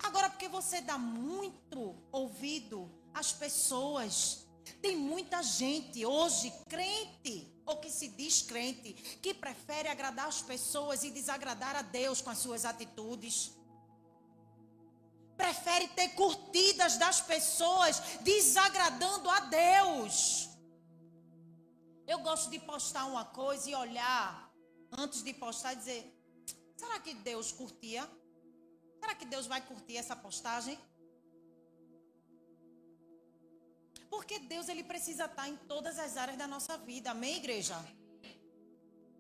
Agora, 0.02 0.28
porque 0.28 0.49
você 0.49 0.80
dá 0.80 0.99
muito 0.99 1.97
ouvido 2.12 2.90
às 3.12 3.33
pessoas 3.33 4.44
Tem 4.80 4.97
muita 4.97 5.42
gente 5.42 6.04
hoje, 6.04 6.52
crente, 6.68 7.53
ou 7.66 7.78
que 7.78 7.90
se 7.90 8.09
diz 8.09 8.42
crente, 8.42 8.92
que 9.23 9.33
prefere 9.33 9.88
agradar 9.88 10.28
as 10.28 10.42
pessoas 10.42 11.02
e 11.02 11.11
desagradar 11.11 11.76
a 11.76 11.83
Deus 11.83 12.21
com 12.21 12.30
as 12.30 12.38
suas 12.38 12.64
atitudes. 12.64 13.52
Prefere 15.37 15.88
ter 15.88 16.11
curtidas 16.11 16.97
das 16.97 17.21
pessoas 17.21 17.99
desagradando 18.21 19.28
a 19.28 19.40
Deus. 19.40 20.49
Eu 22.06 22.18
gosto 22.21 22.50
de 22.50 22.59
postar 22.59 23.06
uma 23.06 23.25
coisa 23.25 23.71
e 23.71 23.75
olhar 23.75 24.52
antes 24.92 25.23
de 25.23 25.33
postar 25.33 25.73
e 25.73 25.76
dizer: 25.76 26.25
será 26.76 27.00
que 27.00 27.14
Deus 27.14 27.50
curtia? 27.50 28.09
Será 29.00 29.14
que 29.14 29.25
Deus 29.25 29.47
vai 29.47 29.61
curtir 29.61 29.97
essa 29.97 30.14
postagem? 30.14 30.78
Porque 34.14 34.38
Deus 34.38 34.68
ele 34.68 34.85
precisa 34.85 35.25
estar 35.25 35.49
em 35.49 35.56
todas 35.73 35.99
as 35.99 36.16
áreas 36.16 36.38
da 36.38 36.47
nossa 36.47 36.78
vida. 36.78 37.11
Amém, 37.11 37.37
igreja? 37.37 37.76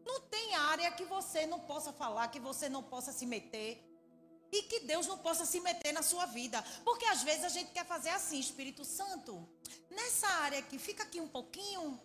Não 0.08 0.20
tem 0.34 0.54
área 0.54 0.92
que 0.92 1.04
você 1.04 1.46
não 1.46 1.58
possa 1.58 1.92
falar, 1.92 2.28
que 2.28 2.38
você 2.38 2.68
não 2.68 2.82
possa 2.82 3.12
se 3.12 3.26
meter. 3.26 3.70
E 4.52 4.62
que 4.62 4.80
Deus 4.90 5.08
não 5.08 5.18
possa 5.18 5.44
se 5.44 5.58
meter 5.60 5.92
na 5.92 6.02
sua 6.02 6.26
vida. 6.26 6.62
Porque 6.84 7.06
às 7.06 7.22
vezes 7.24 7.44
a 7.44 7.48
gente 7.48 7.72
quer 7.72 7.84
fazer 7.84 8.10
assim, 8.10 8.38
Espírito 8.38 8.84
Santo, 8.84 9.32
nessa 9.90 10.28
área 10.46 10.60
aqui, 10.60 10.78
fica 10.78 11.02
aqui 11.02 11.20
um 11.20 11.28
pouquinho. 11.28 12.00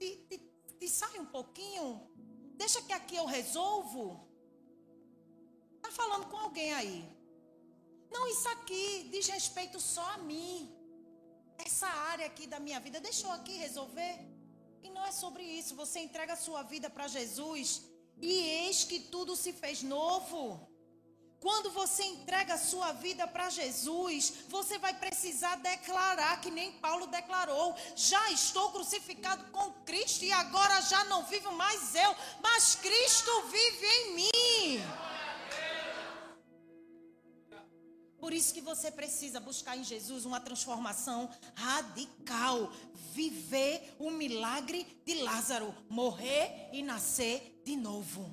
Te, 0.00 0.16
te, 0.28 0.38
te 0.80 0.88
sai 0.88 1.16
um 1.20 1.26
pouquinho. 1.26 2.10
Deixa 2.56 2.82
que 2.82 2.92
aqui 2.92 3.14
eu 3.14 3.24
resolvo. 3.24 4.28
Está 5.76 5.92
falando 5.92 6.26
com 6.26 6.38
alguém 6.38 6.74
aí. 6.74 7.08
Não, 8.10 8.26
isso 8.26 8.48
aqui 8.48 9.08
diz 9.12 9.28
respeito 9.28 9.78
só 9.78 10.04
a 10.10 10.18
mim 10.18 10.75
essa 11.58 11.86
área 11.86 12.26
aqui 12.26 12.46
da 12.46 12.60
minha 12.60 12.80
vida, 12.80 13.00
deixa 13.00 13.26
eu 13.26 13.32
aqui 13.32 13.56
resolver. 13.56 14.18
E 14.82 14.90
não 14.90 15.04
é 15.04 15.12
sobre 15.12 15.42
isso. 15.42 15.74
Você 15.74 16.00
entrega 16.00 16.34
a 16.34 16.36
sua 16.36 16.62
vida 16.62 16.88
para 16.88 17.08
Jesus 17.08 17.82
e 18.20 18.32
eis 18.32 18.84
que 18.84 19.00
tudo 19.00 19.34
se 19.36 19.52
fez 19.52 19.82
novo. 19.82 20.40
Quando 21.40 21.70
você 21.70 22.02
entrega 22.02 22.54
a 22.54 22.58
sua 22.58 22.92
vida 22.92 23.26
para 23.28 23.50
Jesus, 23.50 24.32
você 24.48 24.78
vai 24.78 24.94
precisar 24.94 25.56
declarar, 25.56 26.40
que 26.40 26.50
nem 26.50 26.72
Paulo 26.72 27.06
declarou: 27.06 27.74
já 27.94 28.30
estou 28.30 28.72
crucificado 28.72 29.44
com 29.52 29.70
Cristo 29.84 30.24
e 30.24 30.32
agora 30.32 30.80
já 30.80 31.04
não 31.04 31.24
vivo 31.24 31.52
mais 31.52 31.94
eu, 31.94 32.16
mas 32.42 32.74
Cristo 32.76 33.30
vive 33.42 33.86
em 33.86 34.14
mim. 34.14 35.15
Por 38.26 38.34
isso 38.34 38.52
que 38.52 38.60
você 38.60 38.90
precisa 38.90 39.38
buscar 39.38 39.76
em 39.76 39.84
Jesus 39.84 40.24
uma 40.24 40.40
transformação 40.40 41.30
radical. 41.54 42.72
Viver 43.12 43.94
o 44.00 44.10
milagre 44.10 44.84
de 45.06 45.22
Lázaro. 45.22 45.72
Morrer 45.88 46.68
e 46.72 46.82
nascer 46.82 47.62
de 47.64 47.76
novo. 47.76 48.28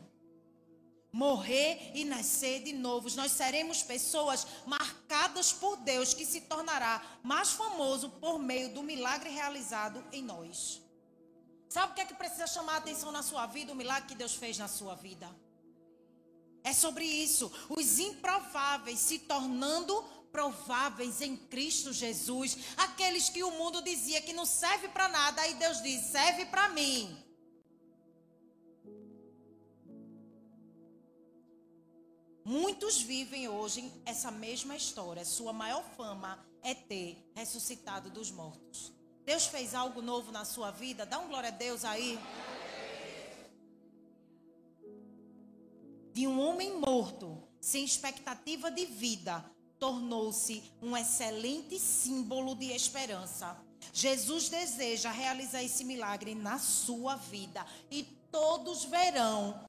Morrer 1.12 1.92
e 1.94 2.06
nascer 2.06 2.64
de 2.64 2.74
novo. 2.74 3.08
Nós 3.16 3.34
seremos 3.34 3.84
pessoas 3.84 4.48
marcadas 4.66 5.54
por 5.54 5.78
Deus, 5.78 6.16
que 6.16 6.26
se 6.26 6.42
tornará 6.42 7.20
mais 7.22 7.52
famoso 7.52 8.10
por 8.10 8.40
meio 8.40 8.74
do 8.74 8.82
milagre 8.82 9.30
realizado 9.30 10.04
em 10.12 10.24
nós. 10.24 10.82
Sabe 11.70 11.92
o 11.92 11.96
que 11.96 12.02
é 12.02 12.06
que 12.06 12.16
precisa 12.16 12.48
chamar 12.48 12.74
a 12.74 12.78
atenção 12.78 13.12
na 13.12 13.22
sua 13.22 13.46
vida? 13.46 13.72
O 13.72 13.76
milagre 13.76 14.10
que 14.10 14.16
Deus 14.16 14.34
fez 14.34 14.58
na 14.58 14.68
sua 14.68 14.96
vida. 14.96 15.30
É 16.64 16.72
sobre 16.72 17.06
isso. 17.06 17.52
Os 17.70 18.00
improváveis 18.00 19.00
se 19.00 19.20
tornando 19.20 20.04
prováveis 20.32 21.22
em 21.22 21.36
Cristo 21.36 21.94
Jesus. 21.94 22.58
Aqueles 22.78 23.30
que 23.30 23.44
o 23.44 23.52
mundo 23.52 23.82
dizia 23.82 24.22
que 24.22 24.34
não 24.34 24.46
serve 24.46 24.88
para 24.88 25.08
nada, 25.10 25.42
aí 25.42 25.54
Deus 25.56 25.82
diz: 25.82 26.02
serve 26.06 26.46
para 26.46 26.70
mim. 26.70 27.24
Muitos 32.46 33.02
vivem 33.02 33.48
hoje 33.48 33.90
essa 34.06 34.30
mesma 34.30 34.76
história. 34.76 35.24
Sua 35.24 35.54
maior 35.54 35.84
fama 35.96 36.46
é 36.62 36.74
ter 36.74 37.18
ressuscitado 37.34 38.10
dos 38.10 38.32
mortos. 38.32 38.92
Deus 39.26 39.46
fez 39.46 39.74
algo 39.74 40.02
novo 40.02 40.32
na 40.32 40.44
sua 40.44 40.70
vida? 40.70 41.06
Dá 41.06 41.20
um 41.20 41.28
glória 41.30 41.48
a 41.48 41.52
Deus 41.52 41.86
aí. 41.86 42.20
De 46.14 46.28
um 46.28 46.40
homem 46.40 46.78
morto, 46.80 47.42
sem 47.60 47.84
expectativa 47.84 48.70
de 48.70 48.86
vida, 48.86 49.44
tornou-se 49.80 50.64
um 50.82 50.96
excelente 50.96 51.80
símbolo 51.80 52.56
de 52.56 52.72
esperança. 52.72 53.58
Jesus 53.92 54.48
deseja 54.48 55.12
realizar 55.12 55.64
esse 55.64 55.84
milagre 55.84 56.36
na 56.36 56.60
sua 56.60 57.16
vida 57.16 57.66
e 57.90 58.04
todos 58.32 58.86
verão 58.86 59.60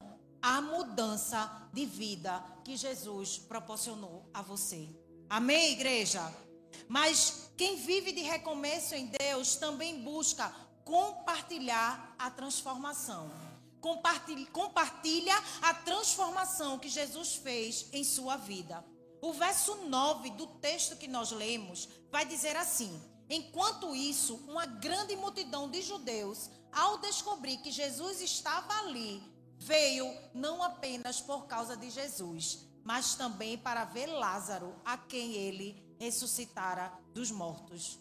a 0.41 0.61
mudança 0.61 1.69
de 1.73 1.85
vida 1.85 2.43
que 2.63 2.77
Jesus 2.77 3.39
proporcionou 3.39 4.29
a 4.33 4.41
você. 4.41 4.87
Amém, 5.27 5.71
igreja? 5.71 6.31
Mas 6.87 7.49
quem 7.57 7.75
vive 7.77 8.11
de 8.11 8.21
recomeço 8.21 8.93
em 8.93 9.07
Deus 9.07 9.55
também 9.55 10.01
busca 10.01 10.53
compartilhar 10.83 12.15
a 12.19 12.29
transformação 12.29 13.44
compartilha, 13.85 14.47
compartilha 14.47 15.35
a 15.61 15.71
transformação 15.71 16.79
que 16.79 16.89
Jesus 16.89 17.35
fez 17.35 17.87
em 17.93 18.03
sua 18.03 18.35
vida. 18.35 18.83
O 19.21 19.31
verso 19.31 19.75
9 19.87 20.31
do 20.31 20.47
texto 20.47 20.97
que 20.97 21.07
nós 21.07 21.31
lemos 21.31 21.87
vai 22.11 22.25
dizer 22.25 22.55
assim: 22.55 22.99
Enquanto 23.29 23.95
isso, 23.95 24.37
uma 24.47 24.65
grande 24.65 25.15
multidão 25.15 25.69
de 25.69 25.83
judeus, 25.83 26.49
ao 26.71 26.97
descobrir 26.97 27.57
que 27.57 27.71
Jesus 27.71 28.21
estava 28.21 28.73
ali, 28.79 29.21
veio 29.59 30.11
não 30.33 30.63
apenas 30.63 31.21
por 31.21 31.45
causa 31.45 31.77
de 31.77 31.91
Jesus, 31.91 32.65
mas 32.83 33.13
também 33.13 33.55
para 33.55 33.85
ver 33.85 34.07
Lázaro, 34.07 34.75
a 34.83 34.97
quem 34.97 35.33
ele 35.33 35.95
ressuscitara 35.99 36.91
dos 37.13 37.29
mortos. 37.29 37.99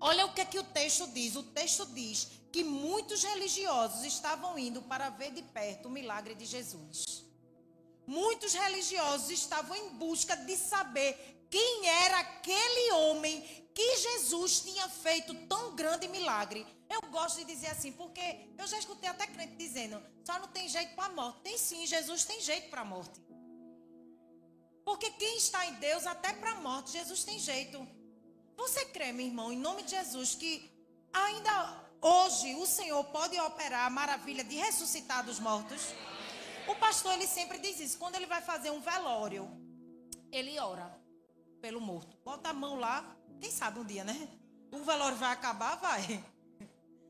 Olha 0.00 0.26
o 0.26 0.32
que, 0.32 0.40
é 0.40 0.44
que 0.44 0.58
o 0.58 0.64
texto 0.64 1.06
diz. 1.08 1.36
O 1.36 1.42
texto 1.42 1.86
diz 1.86 2.30
que 2.56 2.64
muitos 2.64 3.22
religiosos 3.22 4.02
estavam 4.02 4.58
indo 4.58 4.80
para 4.80 5.10
ver 5.10 5.30
de 5.30 5.42
perto 5.42 5.88
o 5.88 5.90
milagre 5.90 6.34
de 6.34 6.46
Jesus. 6.46 7.22
Muitos 8.06 8.54
religiosos 8.54 9.28
estavam 9.28 9.76
em 9.76 9.90
busca 9.90 10.34
de 10.34 10.56
saber 10.56 11.46
quem 11.50 11.86
era 11.86 12.18
aquele 12.20 12.92
homem 12.92 13.42
que 13.74 13.96
Jesus 13.98 14.60
tinha 14.60 14.88
feito 14.88 15.34
tão 15.46 15.76
grande 15.76 16.08
milagre. 16.08 16.66
Eu 16.88 17.02
gosto 17.10 17.36
de 17.40 17.44
dizer 17.44 17.66
assim, 17.66 17.92
porque 17.92 18.48
eu 18.56 18.66
já 18.66 18.78
escutei 18.78 19.10
até 19.10 19.26
crente 19.26 19.56
dizendo: 19.56 20.02
só 20.24 20.38
não 20.38 20.48
tem 20.48 20.66
jeito 20.66 20.94
para 20.94 21.08
a 21.12 21.14
morte. 21.14 21.40
Tem 21.42 21.58
sim, 21.58 21.86
Jesus 21.86 22.24
tem 22.24 22.40
jeito 22.40 22.70
para 22.70 22.80
a 22.80 22.86
morte. 22.86 23.20
Porque 24.82 25.10
quem 25.10 25.36
está 25.36 25.66
em 25.66 25.74
Deus, 25.74 26.06
até 26.06 26.32
para 26.32 26.52
a 26.52 26.60
morte, 26.62 26.92
Jesus 26.92 27.22
tem 27.22 27.38
jeito. 27.38 27.86
Você 28.56 28.86
crê, 28.86 29.12
meu 29.12 29.26
irmão, 29.26 29.52
em 29.52 29.58
nome 29.58 29.82
de 29.82 29.90
Jesus, 29.90 30.34
que 30.34 30.72
ainda 31.12 31.85
Hoje 32.08 32.54
o 32.54 32.64
Senhor 32.64 33.02
pode 33.06 33.36
operar 33.40 33.84
a 33.84 33.90
maravilha 33.90 34.44
de 34.44 34.54
ressuscitar 34.54 35.26
dos 35.26 35.40
mortos. 35.40 35.92
O 36.68 36.74
pastor 36.76 37.14
ele 37.14 37.26
sempre 37.26 37.58
diz 37.58 37.80
isso. 37.80 37.98
Quando 37.98 38.14
ele 38.14 38.26
vai 38.26 38.40
fazer 38.40 38.70
um 38.70 38.80
velório, 38.80 39.50
ele 40.30 40.56
ora 40.60 40.88
pelo 41.60 41.80
morto. 41.80 42.16
Bota 42.24 42.50
a 42.50 42.52
mão 42.52 42.78
lá. 42.78 43.16
Quem 43.40 43.50
sabe 43.50 43.80
um 43.80 43.84
dia, 43.84 44.04
né? 44.04 44.28
O 44.70 44.84
velório 44.84 45.18
vai 45.18 45.32
acabar, 45.32 45.74
vai. 45.80 46.24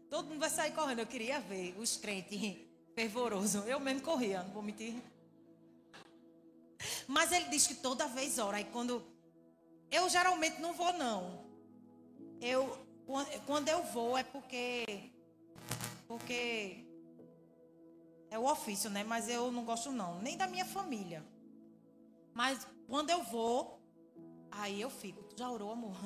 Todo 0.09 0.29
mundo 0.29 0.41
vai 0.41 0.49
sair 0.49 0.73
correndo. 0.73 1.01
Eu 1.01 1.07
queria 1.07 1.41
ver 1.41 1.79
os 1.79 1.99
crentes 1.99 2.57
fervorosos. 2.95 3.67
Eu 3.67 3.79
mesmo 3.79 4.01
corria, 4.01 4.45
não 4.45 4.53
vou 4.55 4.63
mentir. 4.63 4.95
Mas 7.07 7.33
ele 7.33 7.51
diz 7.51 7.67
que 7.67 7.75
toda 7.75 8.09
vez 8.09 8.39
ora. 8.39 8.63
E 8.63 8.65
quando. 8.65 9.07
Eu 9.91 10.09
geralmente 10.09 10.59
não 10.59 10.73
vou, 10.73 10.95
não. 10.95 11.45
Eu 12.41 12.86
quando 13.47 13.69
eu 13.69 13.83
vou 13.85 14.19
é 14.19 14.23
porque. 14.23 15.11
Porque. 16.09 16.85
É 18.29 18.39
o 18.39 18.45
ofício, 18.45 18.91
né? 18.91 19.05
Mas 19.05 19.29
eu 19.29 19.53
não 19.53 19.65
gosto, 19.65 19.93
não. 19.93 20.21
Nem 20.21 20.37
da 20.37 20.47
minha 20.47 20.65
família. 20.65 21.25
Mas 22.35 22.67
quando 22.89 23.11
eu 23.11 23.23
vou, 23.23 23.81
aí 24.51 24.81
eu 24.81 24.91
fico. 24.91 25.23
Tu 25.23 25.39
já 25.39 25.49
orou, 25.49 25.73
amor? 25.73 25.97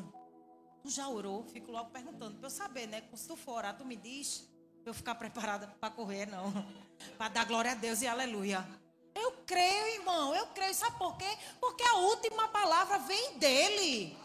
Tu 0.82 0.90
já 0.90 1.08
orou? 1.08 1.44
Fico 1.44 1.72
logo 1.72 1.90
perguntando. 1.90 2.38
Pra 2.38 2.46
eu 2.46 2.50
saber, 2.50 2.86
né? 2.86 3.02
Se 3.14 3.26
tu 3.26 3.36
for 3.36 3.54
orar, 3.54 3.76
tu 3.76 3.84
me 3.84 3.96
diz. 3.96 4.48
Pra 4.82 4.90
eu 4.90 4.94
ficar 4.94 5.14
preparada 5.14 5.66
para 5.80 5.90
correr, 5.90 6.26
não. 6.26 6.52
para 7.16 7.28
dar 7.28 7.46
glória 7.46 7.72
a 7.72 7.74
Deus 7.74 8.02
e 8.02 8.06
aleluia. 8.06 8.66
Eu 9.14 9.32
creio, 9.46 9.94
irmão. 9.94 10.34
Eu 10.34 10.46
creio. 10.48 10.74
Sabe 10.74 10.98
por 10.98 11.16
quê? 11.16 11.38
Porque 11.58 11.82
a 11.82 11.96
última 11.96 12.48
palavra 12.48 12.98
vem 12.98 13.38
dele. 13.38 14.16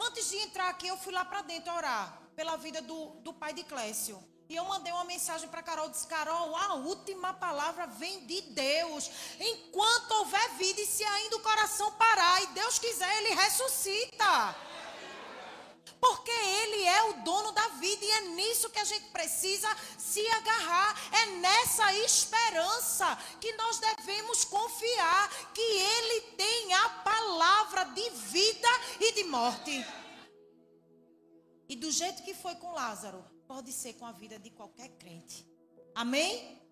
Antes 0.00 0.30
de 0.30 0.36
entrar 0.36 0.68
aqui, 0.68 0.86
eu 0.86 0.96
fui 0.96 1.12
lá 1.12 1.24
para 1.24 1.42
dentro 1.42 1.72
orar 1.72 2.20
pela 2.36 2.56
vida 2.56 2.80
do, 2.80 3.06
do 3.20 3.32
pai 3.32 3.52
de 3.52 3.64
Clécio. 3.64 4.22
E 4.48 4.56
eu 4.56 4.64
mandei 4.64 4.92
uma 4.92 5.04
mensagem 5.04 5.46
para 5.48 5.62
Carol, 5.62 5.90
disse, 5.90 6.06
Carol, 6.06 6.56
a 6.56 6.74
última 6.74 7.34
palavra 7.34 7.86
vem 7.86 8.24
de 8.24 8.40
Deus. 8.42 9.10
Enquanto 9.38 10.12
houver 10.12 10.50
vida 10.54 10.80
e 10.80 10.86
se 10.86 11.04
ainda 11.04 11.36
o 11.36 11.40
coração 11.40 11.92
parar 11.92 12.42
e 12.42 12.46
Deus 12.48 12.78
quiser, 12.78 13.14
ele 13.18 13.34
ressuscita. 13.34 14.56
Porque 16.00 16.30
Ele 16.30 16.84
é 16.84 17.02
o 17.04 17.22
dono 17.22 17.52
da 17.52 17.68
vida 17.68 18.04
e 18.04 18.10
é 18.10 18.20
nisso 18.28 18.70
que 18.70 18.78
a 18.78 18.84
gente 18.84 19.06
precisa 19.10 19.68
se 19.98 20.26
agarrar. 20.28 20.96
É 21.12 21.26
nessa 21.36 21.92
esperança 21.98 23.16
que 23.40 23.52
nós 23.54 23.78
devemos 23.78 24.44
confiar 24.44 25.52
que 25.52 25.60
Ele 25.60 26.20
tem 26.36 26.74
a 26.74 26.88
palavra 26.88 27.84
de 27.84 28.10
vida 28.10 28.68
e 29.00 29.12
de 29.12 29.24
morte. 29.24 29.86
E 31.68 31.76
do 31.76 31.90
jeito 31.90 32.22
que 32.22 32.34
foi 32.34 32.54
com 32.54 32.72
Lázaro, 32.72 33.24
pode 33.46 33.72
ser 33.72 33.94
com 33.94 34.06
a 34.06 34.12
vida 34.12 34.38
de 34.38 34.50
qualquer 34.50 34.88
crente. 34.98 35.46
Amém? 35.94 36.62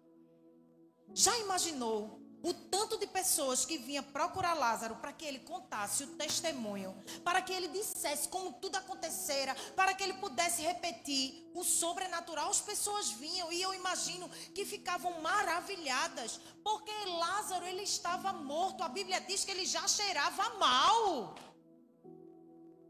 Já 1.12 1.36
imaginou 1.38 2.25
o 2.42 2.52
tanto 2.52 2.98
de 2.98 3.06
pessoas 3.06 3.64
que 3.64 3.78
vinha 3.78 4.02
procurar 4.02 4.54
Lázaro 4.54 4.96
para 4.96 5.12
que 5.12 5.24
ele 5.24 5.40
contasse 5.40 6.04
o 6.04 6.08
testemunho, 6.08 6.94
para 7.24 7.42
que 7.42 7.52
ele 7.52 7.68
dissesse 7.68 8.28
como 8.28 8.52
tudo 8.54 8.76
acontecera, 8.76 9.54
para 9.74 9.94
que 9.94 10.02
ele 10.02 10.14
pudesse 10.14 10.62
repetir 10.62 11.50
o 11.54 11.64
sobrenatural. 11.64 12.50
As 12.50 12.60
pessoas 12.60 13.10
vinham 13.10 13.52
e 13.52 13.60
eu 13.60 13.74
imagino 13.74 14.28
que 14.54 14.64
ficavam 14.64 15.20
maravilhadas, 15.20 16.40
porque 16.62 16.92
Lázaro 17.18 17.66
ele 17.66 17.82
estava 17.82 18.32
morto. 18.32 18.82
A 18.82 18.88
Bíblia 18.88 19.20
diz 19.20 19.44
que 19.44 19.50
ele 19.50 19.66
já 19.66 19.86
cheirava 19.88 20.50
mal. 20.58 21.34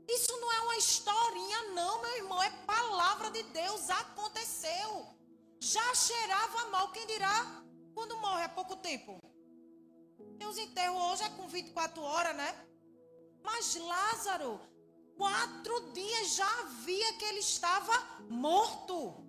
Isso 0.09 0.33
não 0.41 0.53
é 0.53 0.61
uma 0.61 0.77
historinha, 0.77 1.63
não, 1.75 2.01
meu 2.01 2.17
irmão. 2.17 2.43
É 2.43 2.51
palavra 2.65 3.31
de 3.31 3.43
Deus. 3.45 3.91
Aconteceu. 3.91 5.07
Já 5.61 5.95
cheirava 5.95 6.67
mal. 6.71 6.93
Quem 6.93 7.07
dirá 7.07 7.63
quando 7.95 8.17
morre 8.19 8.45
há 8.45 8.49
pouco 8.49 8.77
tempo? 8.77 9.19
E 10.38 10.44
os 10.44 10.59
enterros 10.59 11.01
hoje 11.03 11.22
é 11.25 11.29
com 11.31 11.49
24 11.49 12.03
horas, 12.03 12.37
né? 12.37 12.66
Mas 13.42 13.77
Lázaro, 13.77 14.61
quatro 15.16 15.92
dias 15.92 16.35
já 16.35 16.61
havia 16.61 17.12
que 17.14 17.25
ele 17.25 17.40
estava 17.40 17.92
morto. 18.29 19.25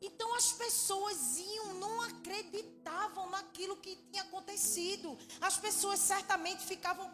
Então 0.00 0.34
as 0.34 0.52
pessoas 0.52 1.38
iam, 1.38 1.74
não 1.74 2.02
acreditavam 2.02 3.30
naquilo 3.30 3.76
que 3.76 3.96
tinha 4.10 4.22
acontecido. 4.22 5.16
As 5.40 5.56
pessoas 5.56 5.98
certamente 5.98 6.62
ficavam 6.62 7.10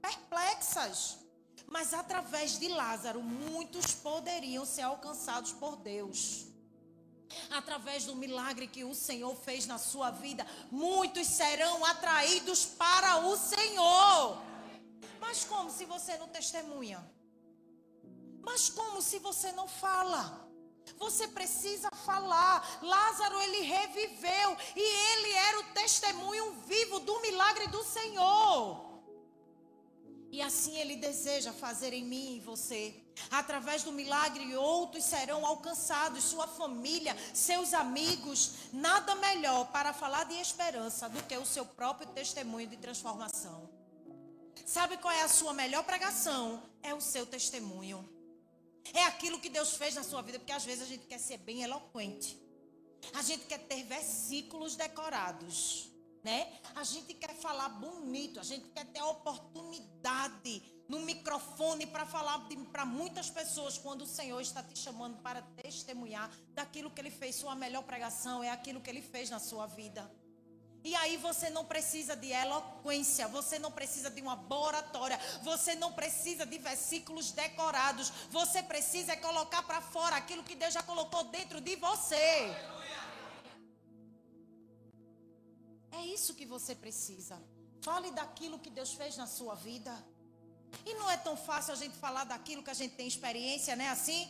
perplexas. 0.00 1.18
Mas 1.66 1.94
através 1.94 2.58
de 2.58 2.68
Lázaro, 2.68 3.22
muitos 3.22 3.94
poderiam 3.94 4.66
ser 4.66 4.82
alcançados 4.82 5.52
por 5.52 5.76
Deus. 5.76 6.53
Através 7.50 8.04
do 8.04 8.14
milagre 8.14 8.66
que 8.66 8.84
o 8.84 8.94
Senhor 8.94 9.34
fez 9.36 9.66
na 9.66 9.78
sua 9.78 10.10
vida, 10.10 10.46
muitos 10.70 11.26
serão 11.26 11.84
atraídos 11.84 12.64
para 12.64 13.26
o 13.26 13.36
Senhor. 13.36 14.42
Mas 15.20 15.44
como 15.44 15.70
se 15.70 15.84
você 15.84 16.16
não 16.16 16.28
testemunha? 16.28 17.04
Mas 18.42 18.68
como 18.68 19.00
se 19.00 19.18
você 19.18 19.52
não 19.52 19.66
fala? 19.66 20.44
Você 20.98 21.26
precisa 21.28 21.90
falar. 22.04 22.78
Lázaro 22.82 23.40
ele 23.40 23.62
reviveu 23.62 24.56
e 24.76 24.80
ele 24.80 25.32
era 25.32 25.60
o 25.60 25.72
testemunho 25.72 26.52
vivo 26.66 27.00
do 27.00 27.20
milagre 27.20 27.66
do 27.68 27.82
Senhor. 27.84 28.93
E 30.34 30.42
assim 30.42 30.76
ele 30.78 30.96
deseja 30.96 31.52
fazer 31.52 31.92
em 31.92 32.04
mim 32.04 32.34
e 32.34 32.40
você. 32.40 32.92
Através 33.30 33.84
do 33.84 33.92
milagre, 33.92 34.56
outros 34.56 35.04
serão 35.04 35.46
alcançados, 35.46 36.24
sua 36.24 36.48
família, 36.48 37.16
seus 37.32 37.72
amigos. 37.72 38.54
Nada 38.72 39.14
melhor 39.14 39.70
para 39.70 39.92
falar 39.92 40.24
de 40.24 40.34
esperança 40.34 41.08
do 41.08 41.22
que 41.22 41.36
o 41.36 41.46
seu 41.46 41.64
próprio 41.64 42.08
testemunho 42.08 42.66
de 42.66 42.76
transformação. 42.76 43.70
Sabe 44.66 44.96
qual 44.96 45.14
é 45.14 45.22
a 45.22 45.28
sua 45.28 45.52
melhor 45.52 45.84
pregação? 45.84 46.60
É 46.82 46.92
o 46.92 47.00
seu 47.00 47.24
testemunho. 47.24 48.04
É 48.92 49.04
aquilo 49.04 49.38
que 49.38 49.48
Deus 49.48 49.76
fez 49.76 49.94
na 49.94 50.02
sua 50.02 50.20
vida, 50.20 50.40
porque 50.40 50.50
às 50.50 50.64
vezes 50.64 50.82
a 50.82 50.86
gente 50.86 51.06
quer 51.06 51.20
ser 51.20 51.38
bem 51.38 51.62
eloquente. 51.62 52.36
A 53.12 53.22
gente 53.22 53.46
quer 53.46 53.58
ter 53.58 53.84
versículos 53.84 54.74
decorados, 54.74 55.93
né? 56.24 56.50
A 56.74 56.82
gente 56.82 57.12
quer 57.12 57.34
falar 57.34 57.68
bonito, 57.68 58.40
a 58.40 58.42
gente 58.42 58.66
quer 58.70 58.86
ter 58.86 59.00
a 59.00 59.06
oportunidade 59.06 60.62
no 60.88 61.00
microfone 61.00 61.86
para 61.86 62.06
falar 62.06 62.48
para 62.72 62.84
muitas 62.86 63.28
pessoas 63.28 63.76
quando 63.76 64.02
o 64.02 64.06
Senhor 64.06 64.40
está 64.40 64.62
te 64.62 64.78
chamando 64.78 65.18
para 65.18 65.42
testemunhar 65.42 66.30
daquilo 66.54 66.90
que 66.90 67.00
ele 67.00 67.10
fez. 67.10 67.36
Sua 67.36 67.54
melhor 67.54 67.82
pregação 67.82 68.42
é 68.42 68.50
aquilo 68.50 68.80
que 68.80 68.88
ele 68.88 69.02
fez 69.02 69.28
na 69.28 69.38
sua 69.38 69.66
vida. 69.66 70.10
E 70.82 70.94
aí 70.96 71.16
você 71.16 71.48
não 71.48 71.64
precisa 71.64 72.14
de 72.14 72.30
eloquência, 72.30 73.26
você 73.28 73.58
não 73.58 73.72
precisa 73.72 74.10
de 74.10 74.20
uma 74.20 74.38
oratória, 74.50 75.18
você 75.42 75.74
não 75.74 75.92
precisa 75.92 76.44
de 76.44 76.58
versículos 76.58 77.32
decorados, 77.32 78.12
você 78.30 78.62
precisa 78.62 79.12
é 79.12 79.16
colocar 79.16 79.62
para 79.62 79.80
fora 79.80 80.16
aquilo 80.16 80.44
que 80.44 80.54
Deus 80.54 80.74
já 80.74 80.82
colocou 80.82 81.24
dentro 81.24 81.58
de 81.58 81.76
você. 81.76 82.54
É 85.98 86.06
isso 86.06 86.34
que 86.34 86.46
você 86.46 86.74
precisa. 86.74 87.36
Fale 87.82 88.10
daquilo 88.10 88.58
que 88.58 88.70
Deus 88.70 88.92
fez 88.94 89.16
na 89.16 89.26
sua 89.26 89.54
vida. 89.54 89.92
E 90.84 90.94
não 90.94 91.08
é 91.10 91.16
tão 91.16 91.36
fácil 91.36 91.72
a 91.72 91.76
gente 91.76 91.96
falar 91.96 92.24
daquilo 92.24 92.62
que 92.62 92.70
a 92.70 92.80
gente 92.80 92.94
tem 92.96 93.06
experiência, 93.06 93.76
né? 93.76 93.88
Assim? 93.90 94.22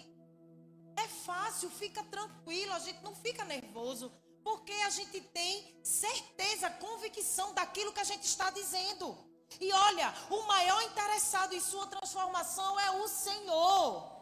É 0.97 1.07
fácil, 1.09 1.71
fica 1.71 2.03
tranquilo, 2.05 2.73
a 2.73 2.79
gente 2.79 3.03
não 3.03 3.15
fica 3.17 3.45
nervoso. 3.45 4.13
Porque 4.43 4.73
a 4.73 4.91
gente 4.91 5.21
tem 5.21 5.81
certeza, 5.83 6.69
convicção 6.71 7.55
daquilo 7.55 7.93
que 7.93 8.01
a 8.01 8.11
gente 8.13 8.25
está 8.25 8.51
dizendo. 8.51 9.17
E 9.61 9.73
olha, 9.73 10.13
o 10.31 10.43
maior 10.43 10.83
interessado 10.83 11.55
em 11.55 11.61
sua 11.61 11.87
transformação 11.87 12.79
é 12.79 12.91
o 13.03 13.09
Senhor. 13.09 14.13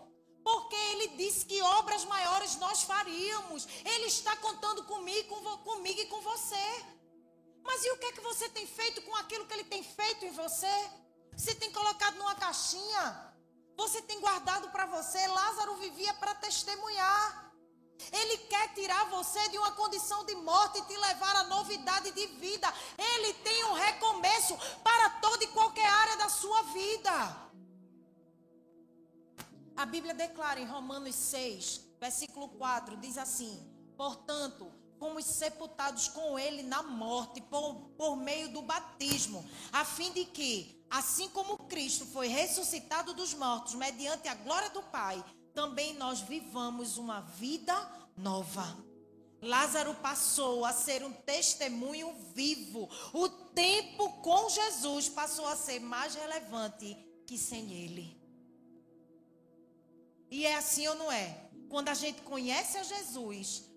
Porque 0.44 0.76
ele 0.76 1.08
disse 1.16 1.44
que 1.46 1.60
obras 1.62 2.04
maiores 2.04 2.56
nós 2.56 2.82
faríamos. 2.82 3.66
Ele 3.84 4.06
está 4.06 4.36
contando 4.36 4.84
comigo, 4.84 5.34
comigo 5.58 6.00
e 6.00 6.06
com 6.06 6.20
você. 6.20 6.84
Mas 7.64 7.84
e 7.84 7.90
o 7.92 7.98
que 7.98 8.06
é 8.06 8.12
que 8.12 8.20
você 8.20 8.48
tem 8.48 8.66
feito 8.66 9.02
com 9.02 9.14
aquilo 9.16 9.46
que 9.46 9.54
ele 9.54 9.64
tem 9.64 9.82
feito 9.82 10.24
em 10.24 10.32
você? 10.32 10.90
Você 11.36 11.54
tem 11.54 11.70
colocado 11.72 12.16
numa 12.16 12.34
caixinha? 12.34 13.32
Você 13.76 14.02
tem 14.02 14.20
guardado 14.20 14.68
para 14.70 14.86
você? 14.86 15.26
Lázaro 15.26 15.76
vivia 15.76 16.12
para 16.14 16.34
testemunhar. 16.34 17.52
Ele 18.10 18.38
quer 18.38 18.74
tirar 18.74 19.04
você 19.10 19.48
de 19.50 19.58
uma 19.58 19.72
condição 19.72 20.24
de 20.24 20.34
morte 20.34 20.78
e 20.78 20.84
te 20.86 20.96
levar 20.96 21.36
à 21.36 21.44
novidade 21.44 22.10
de 22.10 22.26
vida. 22.26 22.72
Ele 22.98 23.32
tem 23.34 23.64
um 23.66 23.74
recomeço 23.74 24.56
para 24.82 25.10
toda 25.20 25.44
e 25.44 25.48
qualquer 25.48 25.86
área 25.86 26.16
da 26.16 26.28
sua 26.28 26.62
vida. 26.62 27.42
A 29.76 29.86
Bíblia 29.86 30.14
declara 30.14 30.60
em 30.60 30.66
Romanos 30.66 31.14
6, 31.14 31.80
versículo 32.00 32.48
4, 32.50 32.96
diz 32.96 33.16
assim: 33.16 33.54
Portanto, 33.96 34.72
fomos 35.02 35.24
sepultados 35.24 36.06
com 36.06 36.38
ele 36.38 36.62
na 36.62 36.80
morte 36.80 37.40
por, 37.40 37.74
por 37.98 38.14
meio 38.14 38.50
do 38.50 38.62
batismo, 38.62 39.44
a 39.72 39.84
fim 39.84 40.12
de 40.12 40.24
que, 40.24 40.80
assim 40.88 41.28
como 41.30 41.58
Cristo 41.66 42.06
foi 42.06 42.28
ressuscitado 42.28 43.12
dos 43.12 43.34
mortos 43.34 43.74
mediante 43.74 44.28
a 44.28 44.34
glória 44.36 44.70
do 44.70 44.80
Pai, 44.80 45.20
também 45.52 45.94
nós 45.94 46.20
vivamos 46.20 46.98
uma 46.98 47.20
vida 47.20 47.74
nova. 48.16 48.78
Lázaro 49.42 49.92
passou 49.96 50.64
a 50.64 50.72
ser 50.72 51.02
um 51.02 51.12
testemunho 51.12 52.14
vivo. 52.32 52.88
O 53.12 53.28
tempo 53.28 54.08
com 54.22 54.48
Jesus 54.50 55.08
passou 55.08 55.48
a 55.48 55.56
ser 55.56 55.80
mais 55.80 56.14
relevante 56.14 56.96
que 57.26 57.36
sem 57.36 57.72
ele. 57.72 58.16
E 60.30 60.46
é 60.46 60.54
assim 60.54 60.86
ou 60.86 60.94
não 60.94 61.10
é? 61.10 61.50
Quando 61.68 61.88
a 61.88 61.94
gente 61.94 62.22
conhece 62.22 62.78
a 62.78 62.84
Jesus, 62.84 63.71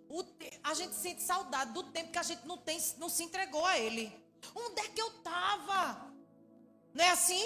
a 0.64 0.74
gente 0.74 0.96
sente 0.96 1.22
saudade 1.22 1.74
do 1.74 1.84
tempo 1.84 2.12
que 2.12 2.20
a 2.20 2.24
gente 2.24 2.46
não, 2.46 2.58
tem, 2.58 2.80
não 2.98 3.10
se 3.10 3.24
entregou 3.24 3.66
a 3.66 3.78
ele. 3.80 4.14
Onde 4.54 4.82
é 4.82 4.88
que 4.90 5.02
eu 5.02 5.08
estava? 5.08 6.12
Não 6.94 7.04
é 7.04 7.10
assim? 7.10 7.44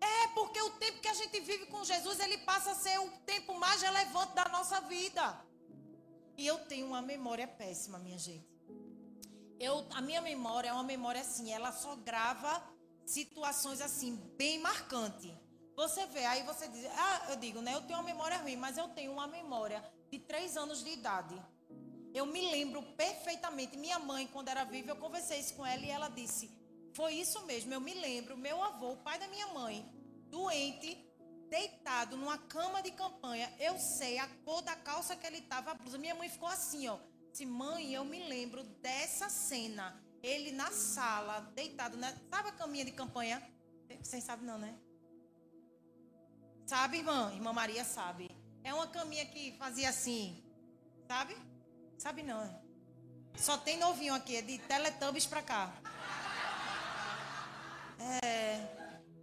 É, 0.00 0.28
porque 0.28 0.60
o 0.60 0.70
tempo 0.70 1.00
que 1.00 1.08
a 1.08 1.14
gente 1.14 1.40
vive 1.40 1.66
com 1.66 1.84
Jesus, 1.84 2.20
ele 2.20 2.38
passa 2.38 2.70
a 2.70 2.74
ser 2.74 2.98
o 3.00 3.10
tempo 3.26 3.54
mais 3.58 3.82
relevante 3.82 4.34
da 4.34 4.48
nossa 4.48 4.80
vida. 4.82 5.44
E 6.36 6.46
eu 6.46 6.58
tenho 6.66 6.86
uma 6.86 7.02
memória 7.02 7.48
péssima, 7.48 7.98
minha 7.98 8.18
gente. 8.18 8.46
Eu, 9.58 9.84
a 9.90 10.00
minha 10.00 10.20
memória 10.20 10.68
é 10.68 10.72
uma 10.72 10.84
memória 10.84 11.20
assim, 11.20 11.50
ela 11.52 11.72
só 11.72 11.96
grava 11.96 12.62
situações 13.04 13.80
assim, 13.80 14.14
bem 14.36 14.60
marcante. 14.60 15.34
Você 15.74 16.06
vê, 16.06 16.24
aí 16.26 16.42
você 16.44 16.68
diz, 16.68 16.86
ah, 16.86 17.26
eu 17.30 17.36
digo, 17.36 17.60
né? 17.60 17.74
Eu 17.74 17.82
tenho 17.82 17.98
uma 17.98 18.04
memória 18.04 18.38
ruim, 18.38 18.56
mas 18.56 18.78
eu 18.78 18.88
tenho 18.88 19.12
uma 19.12 19.26
memória 19.26 19.82
de 20.10 20.18
três 20.18 20.56
anos 20.56 20.82
de 20.84 20.90
idade. 20.90 21.40
Eu 22.14 22.26
me 22.26 22.50
lembro 22.50 22.82
perfeitamente. 22.94 23.76
Minha 23.76 23.98
mãe, 23.98 24.26
quando 24.26 24.48
era 24.48 24.64
viva, 24.64 24.90
eu 24.90 24.96
conversei 24.96 25.40
isso 25.40 25.54
com 25.54 25.64
ela 25.64 25.84
e 25.84 25.90
ela 25.90 26.08
disse: 26.08 26.50
foi 26.98 27.14
isso 27.14 27.44
mesmo, 27.46 27.72
eu 27.72 27.80
me 27.80 27.94
lembro, 27.94 28.36
meu 28.36 28.60
avô, 28.60 28.96
pai 28.96 29.18
da 29.20 29.28
minha 29.28 29.46
mãe, 29.48 29.84
doente, 30.30 30.98
deitado 31.48 32.16
numa 32.16 32.38
cama 32.38 32.82
de 32.82 32.90
campanha. 32.90 33.52
Eu 33.58 33.78
sei 33.78 34.18
a 34.18 34.26
cor 34.44 34.62
da 34.62 34.74
calça 34.74 35.14
que 35.14 35.26
ele 35.26 35.38
estava, 35.38 35.70
a 35.70 35.74
blusa. 35.74 35.96
Minha 35.96 36.16
mãe 36.16 36.28
ficou 36.28 36.48
assim, 36.48 36.88
ó. 36.88 36.98
Disse, 37.30 37.46
mãe, 37.46 37.94
eu 37.94 38.04
me 38.04 38.18
lembro 38.24 38.64
dessa 38.82 39.28
cena. 39.28 40.02
Ele 40.22 40.50
na 40.50 40.72
sala, 40.72 41.40
deitado, 41.54 41.96
né? 41.96 42.18
Sabe 42.28 42.48
a 42.48 42.52
caminha 42.52 42.84
de 42.84 42.90
campanha? 42.90 43.40
Vocês 44.02 44.24
sabem 44.24 44.44
não, 44.44 44.58
né? 44.58 44.76
Sabe, 46.66 46.98
irmã? 46.98 47.32
Irmã 47.32 47.52
Maria 47.52 47.84
sabe. 47.84 48.28
É 48.64 48.74
uma 48.74 48.88
caminha 48.88 49.24
que 49.24 49.52
fazia 49.52 49.88
assim. 49.88 50.44
Sabe? 51.06 51.36
Sabe 51.98 52.22
não. 52.22 52.48
Só 53.36 53.58
tem 53.58 53.76
novinho 53.76 54.14
aqui, 54.14 54.36
é 54.36 54.42
de 54.42 54.56
Teletubbies 54.58 55.26
pra 55.26 55.42
cá. 55.42 55.72
É. 58.22 58.60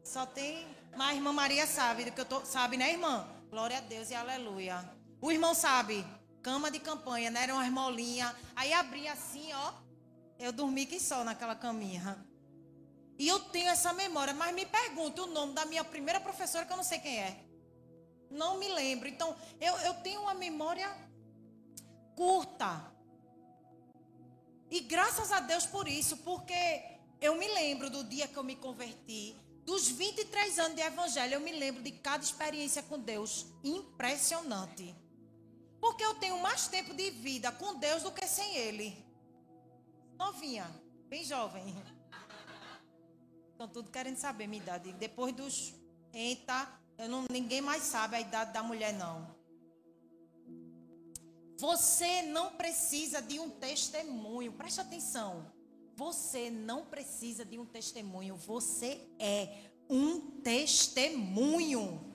Só 0.03 0.25
tem. 0.25 0.67
Mas 0.95 1.09
a 1.09 1.15
irmã 1.15 1.31
Maria 1.31 1.65
sabe 1.65 2.03
do 2.03 2.11
que 2.11 2.19
eu 2.19 2.25
tô. 2.25 2.45
Sabe, 2.45 2.75
né, 2.75 2.91
irmã? 2.91 3.27
Glória 3.49 3.77
a 3.77 3.81
Deus 3.81 4.09
e 4.09 4.15
aleluia. 4.15 4.83
O 5.21 5.31
irmão 5.31 5.53
sabe. 5.53 6.05
Cama 6.43 6.69
de 6.69 6.79
campanha, 6.79 7.31
né? 7.31 7.43
Era 7.43 7.53
uma 7.53 7.69
molinhas. 7.71 8.35
Aí 8.55 8.73
abria 8.73 9.13
assim, 9.13 9.53
ó. 9.53 9.73
Eu 10.37 10.51
dormi 10.51 10.85
que 10.85 10.99
só 10.99 11.23
naquela 11.23 11.55
caminha. 11.55 12.25
E 13.17 13.25
eu 13.25 13.39
tenho 13.39 13.69
essa 13.69 13.93
memória, 13.93 14.33
mas 14.33 14.53
me 14.53 14.65
pergunte 14.65 15.21
o 15.21 15.27
nome 15.27 15.53
da 15.53 15.65
minha 15.65 15.83
primeira 15.83 16.19
professora, 16.19 16.65
que 16.65 16.73
eu 16.73 16.77
não 16.77 16.83
sei 16.83 16.99
quem 16.99 17.17
é. 17.19 17.45
Não 18.29 18.57
me 18.57 18.67
lembro. 18.67 19.07
Então, 19.07 19.33
eu, 19.61 19.73
eu 19.77 19.93
tenho 19.95 20.21
uma 20.21 20.33
memória 20.33 20.93
curta. 22.15 22.91
E 24.69 24.79
graças 24.81 25.31
a 25.31 25.39
Deus 25.39 25.65
por 25.65 25.87
isso, 25.87 26.17
porque 26.17 26.97
eu 27.21 27.35
me 27.35 27.47
lembro 27.47 27.89
do 27.89 28.03
dia 28.03 28.27
que 28.27 28.37
eu 28.37 28.43
me 28.43 28.55
converti, 28.55 29.35
dos 29.65 29.87
23 29.87 30.59
anos 30.59 30.75
de 30.75 30.81
evangelho, 30.81 31.33
eu 31.33 31.39
me 31.39 31.51
lembro 31.51 31.81
de 31.81 31.91
cada 31.91 32.23
experiência 32.23 32.83
com 32.83 32.99
Deus 32.99 33.47
impressionante. 33.63 34.95
Porque 35.79 36.03
eu 36.03 36.15
tenho 36.15 36.39
mais 36.39 36.67
tempo 36.67 36.93
de 36.93 37.09
vida 37.11 37.51
com 37.51 37.75
Deus 37.75 38.03
do 38.03 38.11
que 38.11 38.27
sem 38.27 38.55
Ele. 38.55 39.05
Novinha, 40.17 40.69
bem 41.09 41.23
jovem. 41.23 41.75
Estão 43.51 43.67
tudo 43.67 43.91
querendo 43.91 44.17
saber 44.17 44.47
minha 44.47 44.61
idade. 44.61 44.93
Depois 44.93 45.33
dos. 45.33 45.73
Eita, 46.13 46.67
eu 46.97 47.09
não, 47.09 47.25
ninguém 47.29 47.61
mais 47.61 47.83
sabe 47.83 48.15
a 48.15 48.21
idade 48.21 48.53
da 48.53 48.63
mulher, 48.63 48.93
não. 48.93 49.34
Você 51.57 52.21
não 52.23 52.51
precisa 52.51 53.21
de 53.21 53.39
um 53.39 53.49
testemunho. 53.49 54.51
Preste 54.51 54.81
atenção. 54.81 55.51
Você 55.95 56.49
não 56.49 56.85
precisa 56.85 57.45
de 57.45 57.57
um 57.57 57.65
testemunho. 57.65 58.35
Você 58.35 58.99
é 59.17 59.71
um 59.89 60.19
testemunho. 60.41 62.13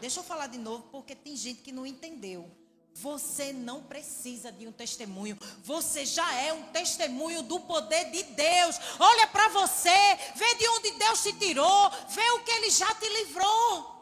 Deixa 0.00 0.20
eu 0.20 0.24
falar 0.24 0.48
de 0.48 0.58
novo, 0.58 0.84
porque 0.90 1.14
tem 1.14 1.34
gente 1.34 1.62
que 1.62 1.72
não 1.72 1.86
entendeu. 1.86 2.50
Você 2.92 3.52
não 3.52 3.82
precisa 3.82 4.50
de 4.50 4.66
um 4.66 4.72
testemunho. 4.72 5.38
Você 5.62 6.04
já 6.06 6.34
é 6.34 6.52
um 6.52 6.62
testemunho 6.64 7.42
do 7.42 7.60
poder 7.60 8.10
de 8.10 8.22
Deus. 8.22 8.76
Olha 8.98 9.26
para 9.26 9.48
você, 9.48 9.90
vê 10.34 10.54
de 10.54 10.68
onde 10.68 10.90
Deus 10.92 11.22
te 11.22 11.32
tirou, 11.34 11.90
vê 12.08 12.30
o 12.30 12.44
que 12.44 12.50
ele 12.50 12.70
já 12.70 12.94
te 12.94 13.08
livrou. 13.08 13.95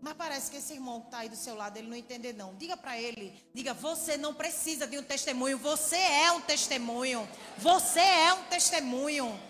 Mas 0.00 0.14
parece 0.14 0.50
que 0.50 0.58
esse 0.58 0.74
irmão 0.74 1.00
que 1.00 1.06
está 1.06 1.18
aí 1.18 1.28
do 1.28 1.36
seu 1.36 1.54
lado, 1.54 1.76
ele 1.76 1.88
não 1.88 1.96
entende 1.96 2.32
não. 2.32 2.54
Diga 2.54 2.76
para 2.76 3.00
ele, 3.00 3.32
diga, 3.52 3.74
você 3.74 4.16
não 4.16 4.34
precisa 4.34 4.86
de 4.86 4.98
um 4.98 5.02
testemunho, 5.02 5.58
você 5.58 5.96
é 5.96 6.32
um 6.32 6.40
testemunho. 6.40 7.28
Você 7.58 8.00
é 8.00 8.32
um 8.34 8.44
testemunho. 8.44 9.40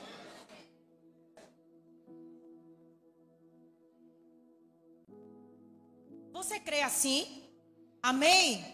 Você 6.32 6.60
crê 6.60 6.82
assim? 6.82 7.42
Amém? 8.02 8.64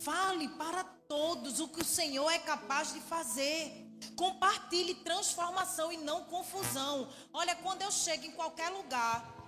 Fale 0.00 0.48
para 0.48 0.82
todos 0.82 1.60
o 1.60 1.68
que 1.68 1.82
o 1.82 1.84
Senhor 1.84 2.30
é 2.30 2.38
capaz 2.38 2.92
de 2.94 3.00
fazer. 3.00 3.86
Compartilhe 4.16 4.94
transformação 4.94 5.92
e 5.92 5.98
não 5.98 6.24
confusão. 6.24 7.12
Olha, 7.32 7.54
quando 7.56 7.82
eu 7.82 7.90
chego 7.90 8.24
em 8.24 8.32
qualquer 8.32 8.70
lugar, 8.70 9.39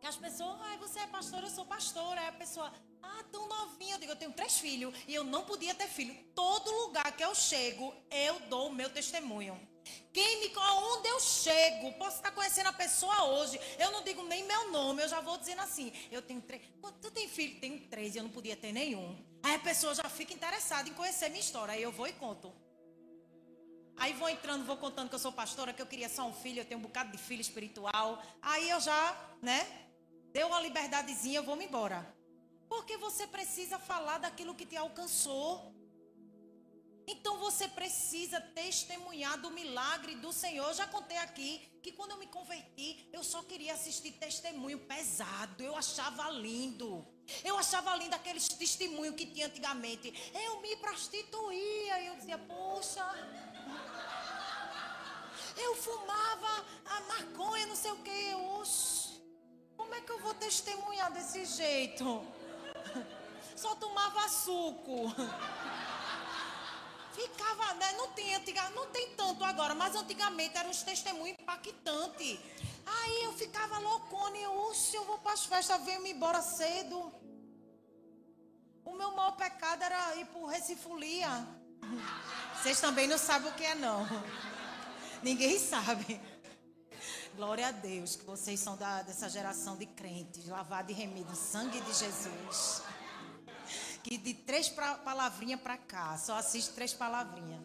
que 0.00 0.06
as 0.06 0.16
pessoas, 0.16 0.58
ah, 0.62 0.76
você 0.78 0.98
é 1.00 1.06
pastora, 1.06 1.46
eu 1.46 1.50
sou 1.50 1.64
pastora. 1.64 2.20
Aí 2.20 2.28
a 2.28 2.32
pessoa, 2.32 2.72
ah, 3.02 3.24
tão 3.30 3.46
novinha. 3.46 3.94
Eu 3.94 3.98
digo, 3.98 4.12
eu 4.12 4.16
tenho 4.16 4.32
três 4.32 4.58
filhos 4.58 4.94
e 5.06 5.14
eu 5.14 5.24
não 5.24 5.44
podia 5.44 5.74
ter 5.74 5.88
filho. 5.88 6.14
Todo 6.34 6.70
lugar 6.70 7.12
que 7.16 7.22
eu 7.22 7.34
chego, 7.34 7.94
eu 8.10 8.40
dou 8.48 8.68
o 8.68 8.72
meu 8.72 8.88
testemunho. 8.90 9.60
Quem 10.12 10.40
me, 10.40 10.56
onde 10.56 11.08
eu 11.08 11.20
chego, 11.20 11.92
posso 11.94 12.16
estar 12.16 12.30
conhecendo 12.30 12.68
a 12.68 12.72
pessoa 12.72 13.24
hoje. 13.24 13.60
Eu 13.78 13.90
não 13.92 14.02
digo 14.02 14.22
nem 14.24 14.44
meu 14.44 14.70
nome, 14.70 15.02
eu 15.02 15.08
já 15.08 15.20
vou 15.20 15.36
dizendo 15.36 15.60
assim. 15.60 15.92
Eu 16.10 16.22
tenho 16.22 16.40
três. 16.40 16.62
Tu 17.00 17.10
tem 17.10 17.28
filho? 17.28 17.60
Tenho 17.60 17.80
três 17.88 18.14
e 18.14 18.18
eu 18.18 18.22
não 18.22 18.30
podia 18.30 18.56
ter 18.56 18.72
nenhum. 18.72 19.22
Aí 19.42 19.54
a 19.54 19.58
pessoa 19.58 19.94
já 19.94 20.08
fica 20.08 20.32
interessada 20.32 20.88
em 20.88 20.94
conhecer 20.94 21.28
minha 21.28 21.40
história. 21.40 21.74
Aí 21.74 21.82
eu 21.82 21.92
vou 21.92 22.06
e 22.06 22.12
conto. 22.12 22.52
Aí 23.96 24.14
vou 24.14 24.30
entrando, 24.30 24.64
vou 24.64 24.78
contando 24.78 25.10
que 25.10 25.14
eu 25.14 25.18
sou 25.18 25.30
pastora, 25.30 25.74
que 25.74 25.82
eu 25.82 25.86
queria 25.86 26.08
só 26.08 26.26
um 26.26 26.32
filho, 26.32 26.60
eu 26.60 26.64
tenho 26.64 26.80
um 26.80 26.82
bocado 26.82 27.12
de 27.12 27.18
filho 27.18 27.42
espiritual. 27.42 28.22
Aí 28.40 28.70
eu 28.70 28.80
já, 28.80 29.14
né? 29.42 29.89
Deu 30.32 30.46
uma 30.48 30.60
liberdadezinha, 30.60 31.38
eu 31.38 31.44
vou 31.44 31.56
me 31.56 31.66
embora. 31.66 32.14
Porque 32.68 32.96
você 32.96 33.26
precisa 33.26 33.78
falar 33.78 34.18
daquilo 34.18 34.54
que 34.54 34.64
te 34.64 34.76
alcançou. 34.76 35.74
Então 37.12 37.38
você 37.38 37.66
precisa 37.66 38.40
testemunhar 38.40 39.36
do 39.38 39.50
milagre 39.50 40.14
do 40.14 40.32
Senhor. 40.32 40.68
Eu 40.68 40.74
já 40.74 40.86
contei 40.86 41.16
aqui 41.16 41.68
que 41.82 41.90
quando 41.90 42.12
eu 42.12 42.18
me 42.18 42.28
converti, 42.28 43.08
eu 43.12 43.24
só 43.24 43.42
queria 43.42 43.74
assistir 43.74 44.12
testemunho 44.12 44.78
pesado. 44.86 45.64
Eu 45.64 45.74
achava 45.74 46.30
lindo. 46.30 47.04
Eu 47.42 47.58
achava 47.58 47.96
lindo 47.96 48.14
aqueles 48.14 48.46
testemunhos 48.48 49.16
que 49.16 49.26
tinha 49.26 49.46
antigamente. 49.46 50.14
Eu 50.32 50.60
me 50.60 50.76
prostituía. 50.76 52.00
E 52.00 52.06
eu 52.06 52.14
dizia, 52.14 52.38
poxa. 52.38 53.04
Eu 55.56 55.74
fumava 55.74 56.64
a 56.84 57.00
maconha, 57.00 57.66
não 57.66 57.76
sei 57.76 57.90
o 57.90 57.96
que. 57.96 58.34
Oxe, 58.34 58.99
como 59.90 60.00
é 60.00 60.06
que 60.06 60.12
eu 60.12 60.20
vou 60.20 60.32
testemunhar 60.34 61.10
desse 61.10 61.44
jeito? 61.44 62.24
Só 63.56 63.74
tomava 63.74 64.28
suco. 64.28 65.12
Ficava, 67.12 67.74
né? 67.74 67.92
Não 67.94 68.12
tem 68.12 68.32
antiga, 68.36 68.70
não 68.70 68.86
tem 68.86 69.16
tanto 69.16 69.42
agora, 69.42 69.74
mas 69.74 69.96
antigamente 69.96 70.56
eram 70.56 70.70
uns 70.70 70.84
testemunhos 70.84 71.36
impactantes. 71.40 72.38
Aí 72.86 73.24
eu 73.24 73.32
ficava 73.32 73.78
loucona 73.78 74.38
e 74.38 74.42
eu, 74.44 74.72
eu 74.94 75.04
vou 75.04 75.18
para 75.18 75.32
as 75.32 75.44
festas, 75.44 75.84
venho-me 75.84 76.12
embora 76.12 76.40
cedo. 76.40 77.12
O 78.84 78.94
meu 78.94 79.10
maior 79.10 79.32
pecado 79.32 79.82
era 79.82 80.14
ir 80.14 80.26
para 80.26 80.52
Recifolia. 80.52 81.48
Vocês 82.62 82.80
também 82.80 83.08
não 83.08 83.18
sabem 83.18 83.50
o 83.50 83.54
que 83.54 83.64
é, 83.64 83.74
não. 83.74 84.06
Ninguém 85.20 85.58
sabe. 85.58 86.20
Glória 87.36 87.68
a 87.68 87.72
Deus 87.72 88.16
que 88.16 88.24
vocês 88.24 88.60
são 88.60 88.76
da, 88.76 89.02
dessa 89.02 89.28
geração 89.28 89.76
de 89.76 89.86
crentes, 89.86 90.46
lavado 90.48 90.90
e 90.90 90.94
remido, 90.94 91.34
sangue 91.34 91.80
de 91.80 91.92
Jesus 91.92 92.82
que 94.02 94.16
de 94.16 94.34
três 94.34 94.68
palavrinhas 94.68 95.60
para 95.60 95.76
cá, 95.76 96.16
só 96.16 96.36
assiste 96.36 96.72
três 96.72 96.92
palavrinhas. 96.92 97.60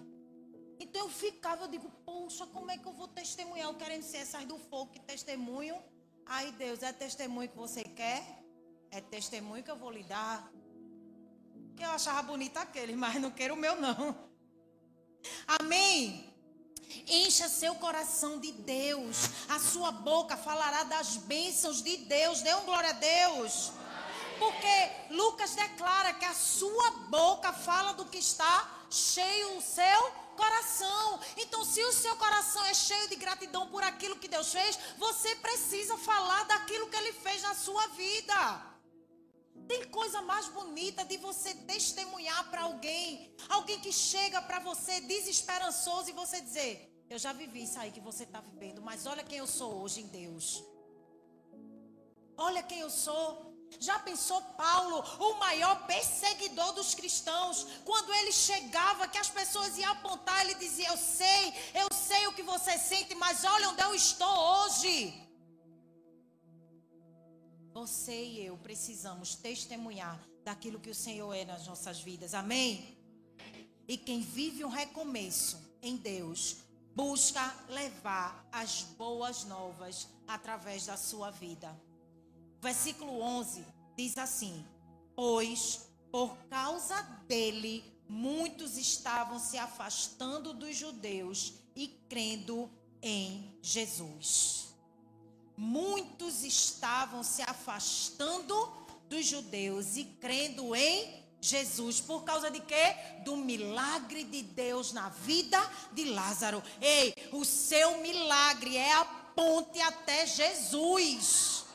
Então 0.80 1.02
eu 1.02 1.10
ficava, 1.10 1.64
eu 1.64 1.68
digo, 1.68 1.90
poxa, 2.06 2.46
como 2.48 2.70
é 2.70 2.78
que 2.78 2.86
eu 2.86 2.94
vou 2.94 3.08
testemunhar? 3.08 3.70
Eu 3.70 3.76
querendo 3.76 4.04
ser 4.04 4.18
essas 4.18 4.46
do 4.46 4.58
fogo 4.58 4.92
que 4.92 5.00
testemunho. 5.00 5.82
Aí 6.26 6.52
Deus, 6.54 6.84
é 6.84 6.92
testemunho 6.92 7.50
que 7.50 7.58
você 7.58 7.84
quer? 7.84 8.44
É 8.92 9.00
testemunho 9.00 9.64
que 9.64 9.72
eu 9.72 9.78
vou 9.78 9.92
lhe 9.92 10.04
dar. 10.04 10.52
Que 11.78 11.84
eu 11.84 11.92
achava 11.92 12.22
bonito 12.24 12.58
aquele, 12.58 12.96
mas 12.96 13.22
não 13.22 13.32
quero 13.32 13.54
o 13.54 13.58
meu 13.58 13.80
não. 13.80 14.16
Amém? 15.48 16.35
Encha 17.08 17.48
seu 17.48 17.76
coração 17.76 18.40
de 18.40 18.52
Deus. 18.52 19.30
A 19.50 19.60
sua 19.60 19.92
boca 19.92 20.36
falará 20.36 20.84
das 20.84 21.18
bênçãos 21.18 21.82
de 21.82 21.98
Deus. 21.98 22.42
Dê 22.42 22.54
um 22.56 22.66
glória 22.66 22.90
a 22.90 22.94
Deus. 22.94 23.72
Porque 24.40 24.92
Lucas 25.12 25.56
declara 25.56 26.14
que 26.14 26.26
a 26.26 26.34
sua 26.34 26.92
boca 27.10 27.54
fala 27.54 27.94
do 27.94 28.06
que 28.06 28.18
está 28.18 28.70
cheio 28.90 29.58
o 29.58 29.62
seu 29.62 30.12
coração. 30.36 31.20
Então, 31.38 31.64
se 31.64 31.82
o 31.84 31.94
seu 31.94 32.16
coração 32.18 32.64
é 32.66 32.74
cheio 32.74 33.08
de 33.08 33.16
gratidão 33.16 33.68
por 33.68 33.84
aquilo 33.84 34.18
que 34.18 34.28
Deus 34.28 34.52
fez, 34.52 34.78
você 34.98 35.36
precisa 35.38 35.98
falar 35.98 36.44
daquilo 36.46 36.88
que 36.90 36.98
Ele 36.98 37.14
fez 37.14 37.42
na 37.42 37.56
sua 37.56 37.88
vida. 37.88 38.75
Tem 39.68 39.84
coisa 39.90 40.22
mais 40.22 40.48
bonita 40.50 41.04
de 41.04 41.18
você 41.18 41.54
testemunhar 41.74 42.50
para 42.52 42.62
alguém, 42.62 43.34
alguém 43.50 43.80
que 43.80 43.92
chega 43.92 44.42
para 44.42 44.60
você 44.60 45.02
desesperançoso 45.02 46.10
e 46.10 46.14
você 46.14 46.40
dizer: 46.42 46.74
Eu 47.10 47.18
já 47.18 47.34
vivi 47.34 47.64
isso 47.64 47.80
aí 47.80 47.92
que 47.92 48.00
você 48.00 48.24
está 48.24 48.42
vivendo, 48.42 48.82
mas 48.82 49.06
olha 49.06 49.24
quem 49.24 49.40
eu 49.40 49.48
sou 49.48 49.82
hoje 49.82 50.02
em 50.02 50.08
Deus. 50.08 50.64
Olha 52.38 52.62
quem 52.62 52.80
eu 52.80 52.90
sou. 52.90 53.56
Já 53.80 53.98
pensou 54.00 54.40
Paulo, 54.58 55.04
o 55.20 55.34
maior 55.40 55.86
perseguidor 55.88 56.72
dos 56.74 56.94
cristãos, 56.94 57.66
quando 57.84 58.14
ele 58.14 58.32
chegava, 58.32 59.08
que 59.08 59.18
as 59.18 59.30
pessoas 59.30 59.78
iam 59.78 59.92
apontar, 59.92 60.42
ele 60.42 60.56
dizia: 60.56 60.90
Eu 60.90 60.98
sei, 60.98 61.54
eu 61.74 61.88
sei 61.92 62.28
o 62.28 62.34
que 62.34 62.44
você 62.44 62.78
sente, 62.78 63.16
mas 63.16 63.44
olha 63.44 63.70
onde 63.70 63.82
eu 63.82 63.96
estou 63.96 64.38
hoje. 64.58 65.25
Você 67.76 68.24
e 68.24 68.46
eu 68.46 68.58
precisamos 68.58 69.36
testemunhar 69.36 70.18
daquilo 70.46 70.80
que 70.80 70.90
o 70.90 70.96
Senhor 70.96 71.34
é 71.34 71.44
nas 71.44 71.68
nossas 71.68 72.00
vidas, 72.00 72.34
amém? 72.34 72.98
E 73.86 73.98
quem 73.98 74.22
vive 74.22 74.64
um 74.64 74.70
recomeço 74.70 75.62
em 75.82 75.98
Deus, 75.98 76.60
busca 76.96 77.54
levar 77.68 78.48
as 78.50 78.84
boas 78.98 79.44
novas 79.44 80.08
através 80.26 80.86
da 80.86 80.96
sua 80.96 81.32
vida. 81.32 81.78
Versículo 82.62 83.20
11 83.20 83.66
diz 83.98 84.18
assim: 84.18 84.66
Pois 85.14 85.90
por 86.10 86.34
causa 86.48 87.02
dele 87.28 87.84
muitos 88.08 88.78
estavam 88.78 89.38
se 89.38 89.58
afastando 89.58 90.54
dos 90.54 90.78
judeus 90.78 91.56
e 91.76 91.90
crendo 92.08 92.72
em 93.02 93.60
Jesus. 93.62 94.66
Muitos 95.58 96.44
estavam 96.44 97.24
se 97.24 97.42
afastando 97.42 98.72
dos 99.10 99.26
judeus 99.26 99.96
e 99.96 100.04
crendo 100.04 100.76
em 100.76 101.24
Jesus. 101.40 102.02
Por 102.02 102.24
causa 102.24 102.50
de 102.50 102.60
quê? 102.60 102.96
Do 103.24 103.38
milagre 103.38 104.24
de 104.24 104.42
Deus 104.42 104.92
na 104.92 105.10
vida 105.10 105.60
de 105.94 106.06
Lázaro. 106.06 106.62
Ei, 106.82 107.14
o 107.32 107.46
seu 107.46 108.00
milagre 108.00 108.76
é 108.76 108.94
a 108.94 109.06
ponte 109.06 109.80
até 109.82 110.26
Jesus. 110.26 111.66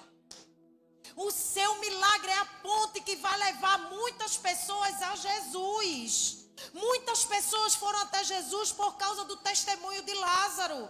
O 1.16 1.30
seu 1.30 1.80
milagre 1.80 2.30
é 2.30 2.38
a 2.38 2.44
ponte 2.62 3.00
que 3.00 3.16
vai 3.16 3.38
levar 3.38 3.90
muitas 3.90 4.36
pessoas 4.36 5.00
a 5.02 5.16
Jesus. 5.16 6.48
Muitas 6.72 7.24
pessoas 7.24 7.74
foram 7.74 8.00
até 8.00 8.22
Jesus 8.24 8.72
por 8.72 8.96
causa 8.96 9.24
do 9.24 9.36
testemunho 9.38 10.02
de 10.02 10.14
Lázaro. 10.14 10.88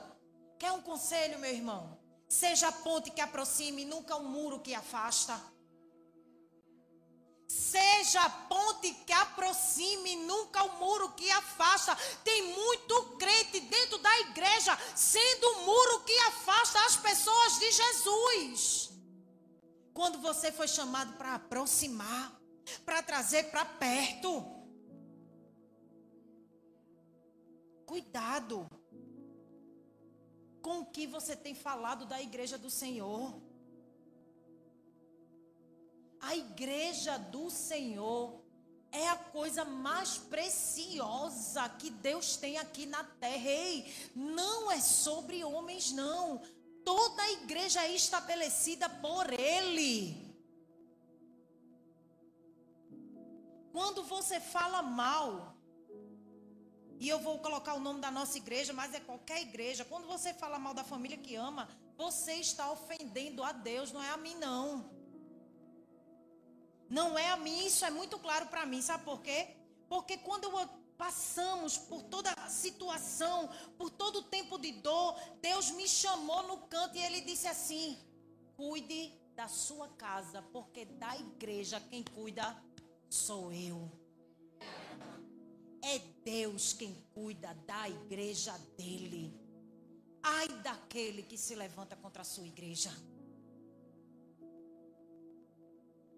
Quer 0.58 0.72
um 0.72 0.82
conselho, 0.82 1.38
meu 1.38 1.52
irmão? 1.52 1.99
Seja 2.30 2.68
a 2.68 2.72
ponte 2.72 3.10
que 3.10 3.20
aproxime, 3.20 3.84
nunca 3.84 4.16
um 4.16 4.22
muro 4.22 4.60
que 4.60 4.72
afasta. 4.72 5.34
Seja 7.48 8.22
a 8.22 8.30
ponte 8.30 8.94
que 9.04 9.12
aproxime, 9.12 10.14
nunca 10.14 10.62
o 10.62 10.78
muro 10.78 11.10
que 11.14 11.28
afasta. 11.28 11.96
Tem 12.22 12.54
muito 12.54 13.16
crente 13.18 13.58
dentro 13.58 13.98
da 13.98 14.20
igreja 14.20 14.78
sendo 14.94 15.44
o 15.48 15.66
muro 15.66 16.04
que 16.04 16.16
afasta 16.20 16.78
as 16.86 16.96
pessoas 16.96 17.58
de 17.58 17.72
Jesus. 17.72 18.90
Quando 19.92 20.20
você 20.20 20.52
foi 20.52 20.68
chamado 20.68 21.14
para 21.14 21.34
aproximar, 21.34 22.32
para 22.86 23.02
trazer 23.02 23.50
para 23.50 23.64
perto. 23.64 24.44
Cuidado 27.86 28.70
com 30.70 30.82
o 30.82 30.86
que 30.86 31.04
você 31.04 31.34
tem 31.34 31.52
falado 31.52 32.06
da 32.06 32.22
igreja 32.22 32.56
do 32.56 32.70
Senhor. 32.70 33.34
A 36.20 36.36
igreja 36.36 37.18
do 37.18 37.50
Senhor 37.50 38.40
é 38.92 39.08
a 39.08 39.16
coisa 39.16 39.64
mais 39.64 40.16
preciosa 40.16 41.68
que 41.70 41.90
Deus 41.90 42.36
tem 42.36 42.56
aqui 42.56 42.86
na 42.86 43.02
terra. 43.02 43.50
Ei, 43.50 43.92
não 44.14 44.70
é 44.70 44.80
sobre 44.80 45.42
homens, 45.42 45.90
não. 45.90 46.40
Toda 46.84 47.20
a 47.20 47.32
igreja 47.32 47.82
é 47.82 47.92
estabelecida 47.92 48.88
por 48.88 49.32
Ele. 49.32 50.16
Quando 53.72 54.04
você 54.04 54.38
fala 54.38 54.82
mal, 54.82 55.56
e 57.00 57.08
eu 57.08 57.18
vou 57.18 57.38
colocar 57.38 57.72
o 57.72 57.80
nome 57.80 57.98
da 57.98 58.10
nossa 58.10 58.36
igreja, 58.36 58.74
mas 58.74 58.92
é 58.92 59.00
qualquer 59.00 59.40
igreja. 59.40 59.86
Quando 59.86 60.06
você 60.06 60.34
fala 60.34 60.58
mal 60.58 60.74
da 60.74 60.84
família 60.84 61.16
que 61.16 61.34
ama, 61.34 61.66
você 61.96 62.34
está 62.34 62.70
ofendendo 62.70 63.42
a 63.42 63.52
Deus, 63.52 63.90
não 63.90 64.02
é 64.02 64.10
a 64.10 64.18
mim, 64.18 64.34
não. 64.34 64.90
Não 66.90 67.18
é 67.18 67.30
a 67.30 67.38
mim, 67.38 67.64
isso 67.64 67.86
é 67.86 67.90
muito 67.90 68.18
claro 68.18 68.48
para 68.48 68.66
mim. 68.66 68.82
Sabe 68.82 69.02
por 69.02 69.22
quê? 69.22 69.56
Porque 69.88 70.18
quando 70.18 70.50
passamos 70.98 71.78
por 71.78 72.02
toda 72.02 72.32
a 72.32 72.50
situação, 72.50 73.48
por 73.78 73.88
todo 73.88 74.16
o 74.16 74.24
tempo 74.24 74.58
de 74.58 74.70
dor, 74.70 75.18
Deus 75.40 75.70
me 75.70 75.88
chamou 75.88 76.42
no 76.48 76.58
canto 76.66 76.98
e 76.98 77.02
Ele 77.02 77.22
disse 77.22 77.48
assim: 77.48 77.98
cuide 78.58 79.10
da 79.34 79.48
sua 79.48 79.88
casa, 79.88 80.42
porque 80.52 80.84
da 80.84 81.16
igreja 81.16 81.80
quem 81.80 82.04
cuida 82.04 82.62
sou 83.08 83.50
eu. 83.50 83.99
É 85.82 85.98
Deus 86.24 86.72
quem 86.72 86.94
cuida 87.14 87.54
da 87.66 87.88
igreja 87.88 88.56
dele. 88.76 89.34
Ai 90.22 90.48
daquele 90.62 91.22
que 91.22 91.38
se 91.38 91.54
levanta 91.54 91.96
contra 91.96 92.22
a 92.22 92.24
sua 92.24 92.46
igreja. 92.46 92.90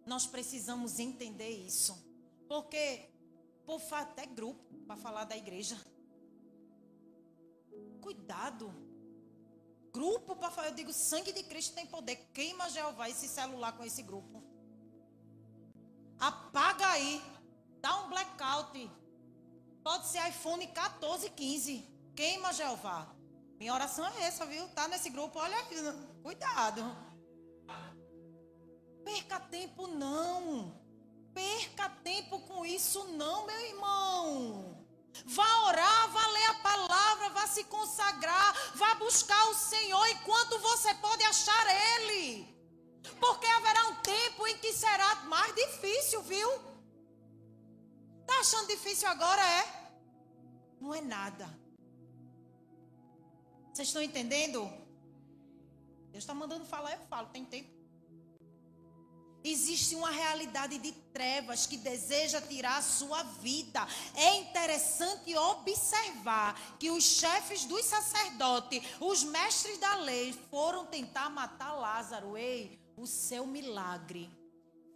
Nós 0.05 0.27
precisamos 0.27 0.99
entender 0.99 1.51
isso. 1.51 1.97
Porque 2.49 3.09
por 3.65 3.81
até 3.93 4.27
grupo 4.27 4.75
para 4.87 4.97
falar 4.97 5.25
da 5.25 5.37
igreja. 5.37 5.81
Cuidado. 8.01 8.73
Grupo 9.93 10.35
para 10.35 10.51
falar, 10.51 10.69
eu 10.69 10.75
digo, 10.75 10.93
sangue 10.93 11.33
de 11.33 11.43
Cristo 11.45 11.75
tem 11.75 11.87
poder. 11.87 12.17
Queima 12.33 12.69
Jeová 12.71 13.09
esse 13.09 13.29
celular 13.29 13.77
com 13.77 13.85
esse 13.85 14.03
grupo. 14.03 14.43
Apaga 16.19 16.89
aí. 16.89 17.23
Dá 17.81 18.03
um 18.03 18.09
blackout. 18.09 18.91
Pode 19.83 20.07
ser 20.07 20.27
iPhone 20.29 20.67
14, 20.67 21.31
15. 21.31 21.89
Queima 22.15 22.53
Jeová. 22.53 23.09
Minha 23.59 23.75
oração 23.75 24.07
é 24.07 24.25
essa, 24.25 24.47
viu? 24.47 24.67
Tá 24.69 24.89
nesse 24.89 25.11
grupo, 25.11 25.39
olha, 25.39 25.57
cuidado. 26.23 26.97
Perca 29.05 29.41
tempo 29.41 29.87
não. 29.87 30.81
Perca 31.35 31.89
tempo 32.05 32.41
com 32.41 32.65
isso 32.65 33.05
não, 33.09 33.47
meu 33.47 33.61
irmão. 33.61 34.87
Vá 35.27 35.65
orar, 35.67 36.11
vá 36.11 36.27
ler 36.27 36.47
a 36.47 36.55
palavra, 36.55 37.29
vá 37.31 37.47
se 37.47 37.65
consagrar, 37.65 38.55
vá 38.75 38.95
buscar 38.97 39.45
o 39.51 39.55
Senhor 39.55 40.07
enquanto 40.09 40.59
você 40.59 40.95
pode 40.95 41.23
achar 41.25 41.67
Ele. 41.97 42.49
Porque 43.21 43.47
haverá 43.47 43.89
um 43.89 43.97
tempo 43.97 44.47
em 44.47 44.59
que 44.59 44.73
será 44.73 45.17
mais 45.27 45.55
difícil, 45.55 46.23
viu? 46.23 46.72
Achando 48.43 48.67
difícil 48.67 49.07
agora, 49.07 49.41
é? 49.41 49.93
Não 50.81 50.93
é 50.93 51.01
nada. 51.01 51.47
Vocês 53.73 53.87
estão 53.87 54.03
entendendo? 54.03 54.69
Deus 56.11 56.25
está 56.25 56.35
mandando 56.35 56.65
falar, 56.65 56.91
eu 56.95 57.07
falo, 57.07 57.29
tem 57.29 57.45
tempo. 57.45 57.71
Existe 59.45 59.95
uma 59.95 60.11
realidade 60.11 60.77
de 60.79 60.91
trevas 61.13 61.67
que 61.67 61.77
deseja 61.77 62.41
tirar 62.41 62.79
a 62.79 62.83
sua 62.83 63.23
vida. 63.23 63.87
É 64.17 64.35
interessante 64.39 65.37
observar 65.37 66.77
que 66.81 66.91
os 66.91 67.05
chefes 67.05 67.65
dos 67.65 67.85
sacerdotes, 67.85 68.83
os 68.99 69.23
mestres 69.23 69.79
da 69.79 69.95
lei, 69.99 70.33
foram 70.51 70.85
tentar 70.87 71.31
matar 71.31 71.75
Lázaro. 71.75 72.37
Ei, 72.37 72.77
o 72.97 73.07
seu 73.07 73.47
milagre 73.47 74.29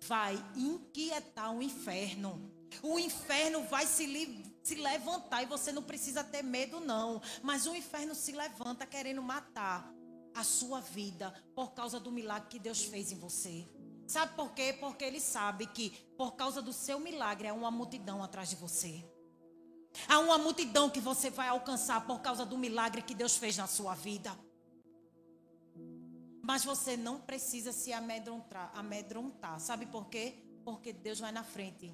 vai 0.00 0.34
inquietar 0.56 1.54
o 1.54 1.62
inferno. 1.62 2.55
O 2.82 2.98
inferno 2.98 3.62
vai 3.64 3.86
se, 3.86 4.44
se 4.62 4.74
levantar 4.74 5.42
e 5.42 5.46
você 5.46 5.72
não 5.72 5.82
precisa 5.82 6.22
ter 6.24 6.42
medo, 6.42 6.80
não. 6.80 7.20
Mas 7.42 7.66
o 7.66 7.74
inferno 7.74 8.14
se 8.14 8.32
levanta 8.32 8.86
querendo 8.86 9.22
matar 9.22 9.92
a 10.34 10.44
sua 10.44 10.80
vida 10.80 11.32
por 11.54 11.72
causa 11.72 11.98
do 11.98 12.12
milagre 12.12 12.48
que 12.50 12.58
Deus 12.58 12.84
fez 12.84 13.10
em 13.10 13.18
você. 13.18 13.66
Sabe 14.06 14.36
por 14.36 14.52
quê? 14.52 14.76
Porque 14.78 15.04
ele 15.04 15.20
sabe 15.20 15.66
que 15.66 15.90
por 16.16 16.36
causa 16.36 16.62
do 16.62 16.72
seu 16.72 17.00
milagre 17.00 17.48
há 17.48 17.54
uma 17.54 17.70
multidão 17.70 18.22
atrás 18.22 18.50
de 18.50 18.56
você. 18.56 19.04
Há 20.08 20.18
uma 20.18 20.38
multidão 20.38 20.90
que 20.90 21.00
você 21.00 21.30
vai 21.30 21.48
alcançar 21.48 22.06
por 22.06 22.20
causa 22.20 22.44
do 22.44 22.58
milagre 22.58 23.02
que 23.02 23.14
Deus 23.14 23.36
fez 23.36 23.56
na 23.56 23.66
sua 23.66 23.94
vida. 23.94 24.36
Mas 26.42 26.64
você 26.64 26.96
não 26.96 27.20
precisa 27.20 27.72
se 27.72 27.92
amedrontar, 27.92 28.70
amedrontar. 28.74 29.58
Sabe 29.58 29.86
por 29.86 30.08
quê? 30.08 30.34
Porque 30.64 30.92
Deus 30.92 31.18
vai 31.18 31.32
na 31.32 31.42
frente. 31.42 31.92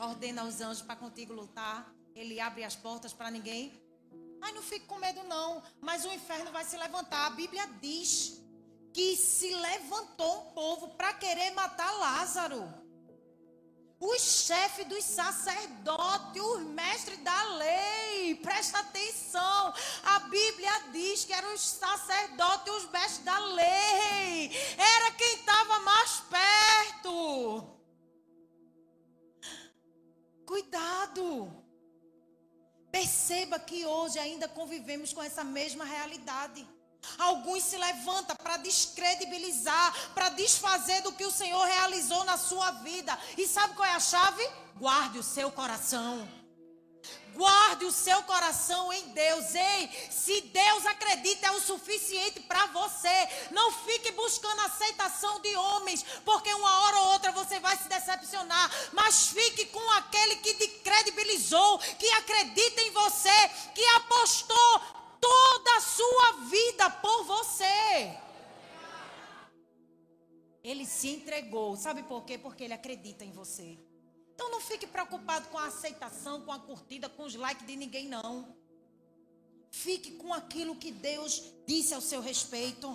Ordena 0.00 0.42
aos 0.42 0.60
anjos 0.60 0.82
para 0.82 0.96
contigo 0.96 1.32
lutar. 1.32 1.92
Ele 2.14 2.40
abre 2.40 2.64
as 2.64 2.74
portas 2.76 3.12
para 3.12 3.30
ninguém 3.30 3.80
Ai, 4.40 4.52
não 4.52 4.62
fique 4.62 4.86
com 4.86 4.98
medo, 4.98 5.22
não. 5.24 5.62
Mas 5.80 6.04
o 6.04 6.12
inferno 6.12 6.50
vai 6.50 6.64
se 6.64 6.76
levantar. 6.76 7.26
A 7.26 7.30
Bíblia 7.30 7.66
diz 7.80 8.40
que 8.92 9.16
se 9.16 9.54
levantou 9.54 10.40
um 10.40 10.50
povo 10.52 10.88
para 10.90 11.12
querer 11.14 11.50
matar 11.52 11.90
Lázaro. 11.98 12.72
Os 14.00 14.46
chefes 14.46 14.86
dos 14.86 15.04
sacerdotes, 15.04 16.40
os 16.40 16.62
mestres 16.62 17.18
da 17.18 17.42
lei, 17.56 18.34
presta 18.36 18.78
atenção. 18.78 19.74
A 20.04 20.20
Bíblia 20.20 20.72
diz 20.90 21.26
que 21.26 21.34
eram 21.34 21.52
os 21.52 21.60
sacerdotes 21.60 22.72
os 22.72 22.90
mestres 22.90 23.24
da 23.24 23.38
lei. 23.38 24.50
Era 24.78 25.10
quem 25.12 25.34
estava 25.34 25.80
mais 25.80 26.22
perto. 26.30 27.79
Cuidado. 30.50 31.48
Perceba 32.90 33.56
que 33.60 33.86
hoje 33.86 34.18
ainda 34.18 34.48
convivemos 34.48 35.12
com 35.12 35.22
essa 35.22 35.44
mesma 35.44 35.84
realidade. 35.84 36.66
Alguns 37.16 37.62
se 37.62 37.76
levantam 37.76 38.34
para 38.34 38.56
descredibilizar, 38.56 40.12
para 40.12 40.30
desfazer 40.30 41.02
do 41.02 41.12
que 41.12 41.24
o 41.24 41.30
Senhor 41.30 41.64
realizou 41.64 42.24
na 42.24 42.36
sua 42.36 42.72
vida. 42.88 43.16
E 43.38 43.46
sabe 43.46 43.76
qual 43.76 43.88
é 43.88 43.94
a 43.94 44.00
chave? 44.00 44.44
Guarde 44.76 45.20
o 45.20 45.22
seu 45.22 45.52
coração. 45.52 46.28
Guarde 47.40 47.86
o 47.86 47.92
seu 47.92 48.22
coração 48.24 48.92
em 48.92 49.08
Deus. 49.22 49.54
Ei, 49.54 49.90
se 50.10 50.42
Deus 50.42 50.84
acredita 50.84 51.46
é 51.46 51.50
o 51.52 51.60
suficiente 51.60 52.38
para 52.40 52.66
você. 52.66 53.18
Não 53.50 53.72
fique 53.72 54.12
buscando 54.12 54.60
aceitação 54.60 55.40
de 55.40 55.56
homens, 55.56 56.04
porque 56.22 56.52
uma 56.52 56.80
hora 56.80 56.98
ou 56.98 57.06
outra 57.12 57.32
você 57.32 57.58
vai 57.58 57.74
se 57.78 57.88
decepcionar. 57.88 58.70
Mas 58.92 59.28
fique 59.28 59.64
com 59.66 59.90
aquele 59.92 60.36
que 60.36 60.52
te 60.52 60.68
credibilizou, 60.68 61.78
que 61.78 62.10
acredita 62.10 62.82
em 62.82 62.90
você, 62.90 63.38
que 63.74 63.86
apostou 64.00 64.80
toda 65.18 65.76
a 65.76 65.80
sua 65.80 66.32
vida 66.50 66.90
por 66.90 67.24
você. 67.24 68.18
Ele 70.62 70.84
se 70.84 71.08
entregou. 71.08 71.74
Sabe 71.74 72.02
por 72.02 72.22
quê? 72.26 72.36
Porque 72.36 72.64
ele 72.64 72.74
acredita 72.74 73.24
em 73.24 73.32
você. 73.32 73.78
Então 74.40 74.52
não 74.52 74.60
fique 74.62 74.86
preocupado 74.86 75.48
com 75.48 75.58
a 75.58 75.66
aceitação, 75.66 76.40
com 76.40 76.50
a 76.50 76.58
curtida, 76.58 77.10
com 77.10 77.24
os 77.24 77.34
likes 77.34 77.66
de 77.66 77.76
ninguém, 77.76 78.08
não. 78.08 78.56
Fique 79.70 80.12
com 80.12 80.32
aquilo 80.32 80.76
que 80.76 80.90
Deus 80.90 81.42
disse 81.66 81.92
ao 81.92 82.00
seu 82.00 82.22
respeito. 82.22 82.88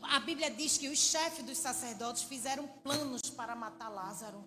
A 0.00 0.18
Bíblia 0.20 0.50
diz 0.50 0.78
que 0.78 0.88
os 0.88 0.98
chefes 0.98 1.44
dos 1.44 1.58
sacerdotes 1.58 2.22
fizeram 2.22 2.66
planos 2.66 3.20
para 3.28 3.54
matar 3.54 3.90
Lázaro. 3.90 4.42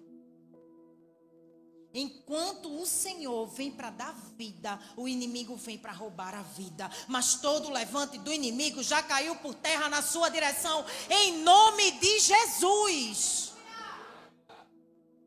Enquanto 1.93 2.81
o 2.81 2.88
Senhor 2.88 3.45
vem 3.45 3.69
para 3.69 3.91
dar 3.91 4.13
vida, 4.36 4.79
o 4.97 5.07
inimigo 5.07 5.55
vem 5.55 5.77
para 5.77 5.91
roubar 5.91 6.33
a 6.33 6.41
vida. 6.41 6.89
Mas 7.07 7.36
todo 7.36 7.69
levante 7.69 8.17
do 8.17 8.33
inimigo 8.33 8.81
já 8.81 9.03
caiu 9.03 9.36
por 9.36 9.53
terra 9.53 9.88
na 9.88 10.01
sua 10.01 10.29
direção, 10.29 10.83
em 11.11 11.43
nome 11.43 11.91
de 11.91 12.19
Jesus. 12.21 13.55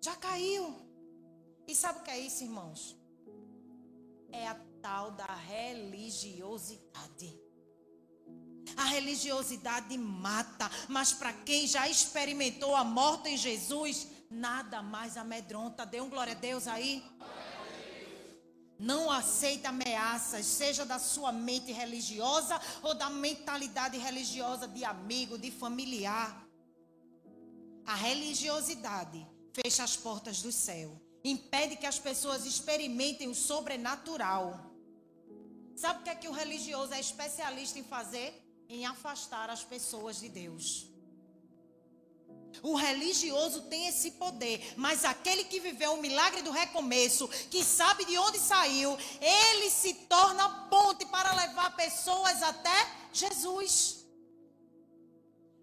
Já 0.00 0.16
caiu. 0.16 0.74
E 1.66 1.74
sabe 1.74 2.00
o 2.00 2.02
que 2.02 2.10
é 2.10 2.18
isso, 2.18 2.44
irmãos? 2.44 2.98
É 4.30 4.46
a 4.46 4.54
tal 4.80 5.10
da 5.12 5.34
religiosidade. 5.34 7.38
A 8.76 8.84
religiosidade 8.84 9.96
mata, 9.98 10.70
mas 10.88 11.12
para 11.12 11.32
quem 11.32 11.66
já 11.66 11.88
experimentou 11.88 12.76
a 12.76 12.84
morte 12.84 13.30
em 13.30 13.36
Jesus, 13.36 14.06
nada 14.30 14.80
mais 14.82 15.16
amedronta. 15.16 15.86
Dê 15.86 16.00
um 16.00 16.08
glória 16.08 16.34
a 16.34 16.36
Deus 16.36 16.68
aí. 16.68 17.04
Não 18.78 19.10
aceita 19.10 19.70
ameaças, 19.70 20.46
seja 20.46 20.86
da 20.86 21.00
sua 21.00 21.32
mente 21.32 21.72
religiosa 21.72 22.60
ou 22.82 22.94
da 22.94 23.10
mentalidade 23.10 23.98
religiosa 23.98 24.68
de 24.68 24.84
amigo, 24.84 25.36
de 25.36 25.50
familiar. 25.50 26.46
A 27.84 27.96
religiosidade 27.96 29.26
fecha 29.60 29.82
as 29.82 29.96
portas 29.96 30.40
do 30.40 30.52
céu, 30.52 30.90
impede 31.24 31.76
que 31.76 31.86
as 31.86 31.98
pessoas 31.98 32.46
experimentem 32.46 33.28
o 33.28 33.34
sobrenatural. 33.34 34.46
Sabe 35.74 36.00
o 36.00 36.02
que 36.04 36.10
é 36.10 36.14
que 36.14 36.28
o 36.28 36.32
religioso 36.32 36.92
é 36.94 37.00
especialista 37.00 37.78
em 37.78 37.84
fazer? 37.84 38.28
Em 38.68 38.86
afastar 38.86 39.48
as 39.50 39.64
pessoas 39.64 40.20
de 40.20 40.28
Deus. 40.28 40.86
O 42.62 42.74
religioso 42.74 43.62
tem 43.62 43.86
esse 43.86 44.12
poder, 44.12 44.74
mas 44.76 45.04
aquele 45.04 45.44
que 45.44 45.60
viveu 45.60 45.92
o 45.94 46.00
milagre 46.00 46.42
do 46.42 46.50
recomeço, 46.50 47.28
que 47.50 47.62
sabe 47.64 48.04
de 48.04 48.16
onde 48.18 48.38
saiu, 48.38 48.96
ele 49.20 49.70
se 49.70 49.94
torna 49.94 50.66
ponte 50.68 51.04
para 51.06 51.34
levar 51.34 51.76
pessoas 51.76 52.42
até 52.42 52.78
Jesus. 53.12 53.97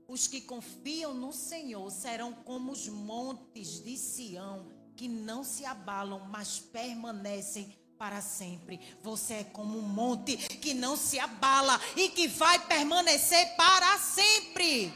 Os 0.08 0.28
que 0.28 0.42
confiam 0.42 1.14
no 1.14 1.34
Senhor 1.34 1.90
serão 1.92 2.32
como 2.32 2.72
os 2.72 2.88
montes 2.88 3.84
de 3.84 3.98
Sião, 3.98 4.68
que 4.96 5.08
não 5.08 5.44
se 5.44 5.66
abalam, 5.66 6.20
mas 6.30 6.60
permanecem 6.60 7.76
para 7.98 8.22
sempre. 8.22 8.80
Você 9.02 9.36
é 9.36 9.44
como 9.44 9.78
um 9.78 9.82
monte 9.82 10.38
que 10.38 10.74
não 10.74 10.96
se 10.96 11.18
abala 11.18 11.80
e 11.96 12.10
que 12.10 12.28
vai 12.28 12.66
permanecer 12.68 13.56
para 13.56 13.98
sempre. 13.98 14.94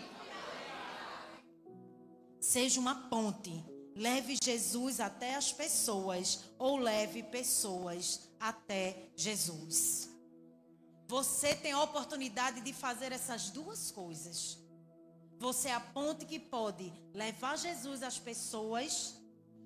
Seja 2.40 2.80
uma 2.80 2.96
ponte. 3.10 3.64
Leve 3.96 4.38
Jesus 4.42 5.00
até 5.00 5.36
as 5.36 5.52
pessoas 5.52 6.46
ou 6.58 6.78
leve 6.78 7.24
pessoas 7.24 8.30
até 8.40 9.10
Jesus. 9.16 10.10
Você 11.08 11.56
tem 11.56 11.72
a 11.72 11.82
oportunidade 11.82 12.62
de 12.62 12.72
fazer 12.72 13.12
essas 13.12 13.50
duas 13.50 13.90
coisas. 13.90 14.59
Você 15.40 15.70
é 15.70 15.74
a 15.74 15.80
ponte 15.80 16.26
que 16.26 16.38
pode 16.38 16.92
levar 17.14 17.58
Jesus 17.58 18.04
às 18.04 18.20
pessoas 18.20 19.16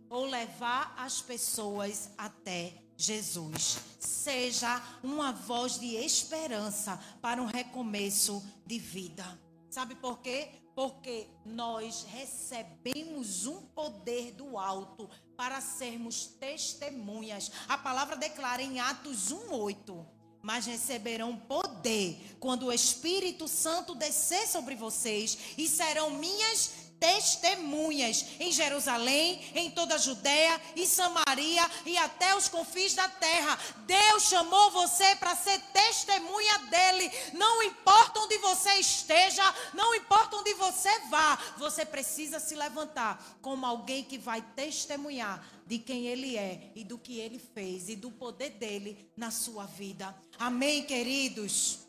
ou 0.08 0.26
levar 0.26 0.94
as 0.96 1.20
pessoas 1.20 2.12
até 2.16 2.76
Jesus. 2.96 3.80
Seja 4.00 4.80
uma 5.02 5.32
voz 5.32 5.80
de 5.80 5.96
esperança 5.96 7.00
para 7.20 7.42
um 7.42 7.48
recomeço 7.48 8.44
de 8.68 8.78
vida. 8.78 9.26
Sabe 9.68 9.96
por 9.96 10.20
quê? 10.20 10.50
Porque 10.76 11.28
nós 11.44 12.04
recebemos 12.04 13.48
um 13.48 13.64
poder 13.64 14.32
do 14.34 14.60
alto 14.60 15.10
para 15.36 15.60
sermos 15.60 16.28
testemunhas. 16.28 17.52
A 17.68 17.80
palavra 17.80 18.16
declara 18.16 18.62
em 18.62 18.80
Atos 18.80 19.32
1:8 19.32 20.06
mas 20.44 20.66
receberão 20.66 21.38
poder 21.38 22.36
quando 22.38 22.66
o 22.66 22.74
Espírito 22.74 23.48
Santo 23.48 23.96
descer 23.96 24.46
sobre 24.46 24.76
vocês 24.76 25.38
e 25.58 25.70
serão 25.70 26.12
minhas 26.12 26.84
testemunhas 27.04 28.26
em 28.40 28.50
Jerusalém, 28.50 29.42
em 29.56 29.72
toda 29.72 29.96
a 29.96 29.98
Judéia 29.98 30.60
e 30.74 30.88
Samaria 30.88 31.70
e 31.86 31.98
até 31.98 32.34
os 32.34 32.48
confins 32.48 32.94
da 32.94 33.10
terra. 33.10 33.60
Deus 33.86 34.24
chamou 34.24 34.72
você 34.72 35.14
para 35.18 35.36
ser 35.36 35.60
testemunha 35.74 36.60
dele. 36.60 37.12
Não 37.34 37.62
importa 37.64 38.22
onde 38.22 38.38
você 38.38 38.74
esteja, 38.76 39.44
não 39.74 39.94
importa 39.96 40.38
onde 40.38 40.54
você 40.54 40.98
vá, 41.10 41.38
você 41.58 41.86
precisa 41.86 42.40
se 42.40 42.56
levantar 42.56 43.22
como 43.42 43.66
alguém 43.66 44.04
que 44.04 44.18
vai 44.18 44.42
testemunhar 44.56 45.46
de 45.66 45.80
quem 45.80 46.08
ele 46.08 46.38
é 46.38 46.72
e 46.76 46.84
do 46.84 46.98
que 46.98 47.20
ele 47.20 47.40
fez 47.40 47.90
e 47.90 47.96
do 47.96 48.12
poder 48.12 48.52
dele 48.52 49.12
na 49.16 49.32
sua 49.32 49.66
vida. 49.66 50.16
Amém, 50.38 50.86
queridos? 50.86 51.80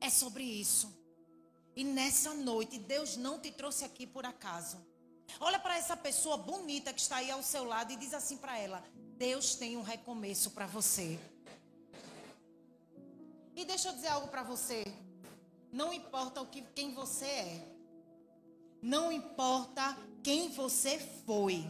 É 0.00 0.10
sobre 0.10 0.44
isso. 0.44 0.96
E 1.74 1.84
nessa 1.84 2.34
noite, 2.34 2.78
Deus 2.78 3.16
não 3.16 3.38
te 3.38 3.50
trouxe 3.52 3.84
aqui 3.84 4.06
por 4.06 4.26
acaso. 4.26 4.78
Olha 5.40 5.58
para 5.58 5.76
essa 5.76 5.96
pessoa 5.96 6.36
bonita 6.36 6.92
que 6.92 7.00
está 7.00 7.16
aí 7.16 7.30
ao 7.30 7.42
seu 7.42 7.64
lado 7.64 7.92
e 7.92 7.96
diz 7.96 8.14
assim 8.14 8.36
para 8.36 8.58
ela: 8.58 8.82
Deus 9.16 9.54
tem 9.54 9.76
um 9.76 9.82
recomeço 9.82 10.50
para 10.50 10.66
você. 10.66 11.18
E 13.54 13.64
deixa 13.64 13.88
eu 13.88 13.92
dizer 13.92 14.08
algo 14.08 14.28
para 14.28 14.42
você. 14.42 14.84
Não 15.72 15.92
importa 15.92 16.40
o 16.40 16.46
que, 16.46 16.62
quem 16.74 16.94
você 16.94 17.26
é. 17.26 17.78
Não 18.80 19.12
importa 19.12 19.96
quem 20.22 20.48
você 20.48 20.98
foi. 21.26 21.68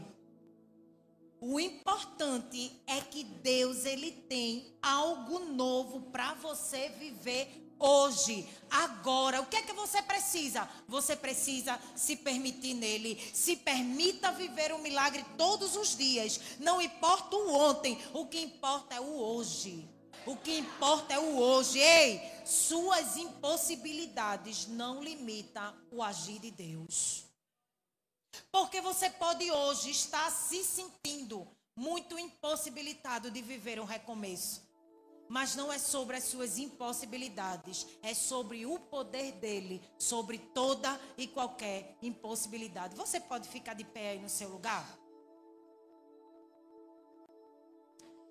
O 1.41 1.61
importante 1.61 2.73
é 2.87 3.01
que 3.01 3.23
Deus 3.23 3.85
ele 3.85 4.11
tem 4.11 4.77
algo 4.83 5.39
novo 5.41 6.01
para 6.11 6.35
você 6.35 6.89
viver 6.91 7.69
hoje, 7.79 8.49
agora. 8.71 9.41
O 9.41 9.47
que 9.47 9.57
é 9.57 9.63
que 9.63 9.73
você 9.73 10.03
precisa? 10.03 10.69
Você 10.89 11.15
precisa 11.15 11.79
se 11.95 12.17
permitir 12.17 12.75
nele. 12.75 13.21
Se 13.33 13.57
permita 13.57 14.33
viver 14.33 14.73
um 14.73 14.79
milagre 14.79 15.25
todos 15.37 15.77
os 15.77 15.97
dias. 15.97 16.41
Não 16.59 16.83
importa 16.83 17.37
o 17.37 17.55
ontem, 17.55 17.99
o 18.13 18.27
que 18.27 18.41
importa 18.41 18.97
é 18.97 19.01
o 19.01 19.17
hoje. 19.17 19.89
O 20.27 20.37
que 20.37 20.59
importa 20.59 21.15
é 21.15 21.19
o 21.19 21.39
hoje. 21.39 21.79
Ei, 21.79 22.21
suas 22.45 23.17
impossibilidades 23.17 24.67
não 24.67 25.03
limitam 25.03 25.75
o 25.91 26.03
agir 26.03 26.41
de 26.41 26.51
Deus. 26.51 27.28
Porque 28.51 28.81
você 28.81 29.11
pode 29.11 29.51
hoje 29.51 29.91
estar 29.91 30.31
se 30.31 30.65
sentindo 30.65 31.47
muito 31.75 32.19
impossibilitado 32.19 33.31
de 33.31 33.41
viver 33.41 33.79
um 33.81 33.85
recomeço. 33.85 34.67
Mas 35.29 35.55
não 35.55 35.71
é 35.71 35.79
sobre 35.79 36.17
as 36.17 36.25
suas 36.25 36.59
impossibilidades, 36.59 37.87
é 38.03 38.15
sobre 38.15 38.65
o 38.65 38.79
poder 38.79 39.33
dele, 39.33 39.83
sobre 39.99 40.39
toda 40.39 40.99
e 41.19 41.27
qualquer 41.27 41.97
impossibilidade. 42.01 42.97
Você 42.97 43.21
pode 43.21 43.47
ficar 43.49 43.75
de 43.75 43.85
pé 43.85 44.11
aí 44.13 44.19
no 44.19 44.29
seu 44.29 44.49
lugar? 44.49 44.99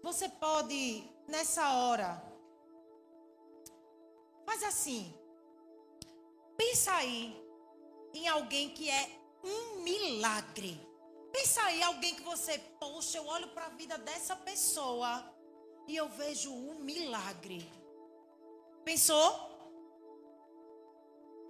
Você 0.02 0.28
pode, 0.28 1.04
nessa 1.28 1.72
hora, 1.74 2.24
faz 4.46 4.64
assim. 4.64 5.14
Pensa 6.58 6.94
aí 6.94 7.40
em 8.14 8.28
alguém 8.28 8.70
que 8.70 8.90
é 8.90 9.27
um 9.48 9.82
milagre. 9.82 10.80
Pensa 11.32 11.62
aí 11.64 11.82
alguém 11.84 12.16
que 12.16 12.24
você, 12.24 12.58
poxa, 12.80 13.18
eu 13.18 13.26
olho 13.28 13.48
para 13.50 13.66
a 13.68 13.70
vida 13.70 13.98
dessa 13.98 14.36
pessoa 14.36 15.12
e 15.88 15.96
eu 15.96 16.08
vejo 16.10 16.52
um 16.52 16.76
milagre. 16.80 17.62
Pensou? 18.84 19.30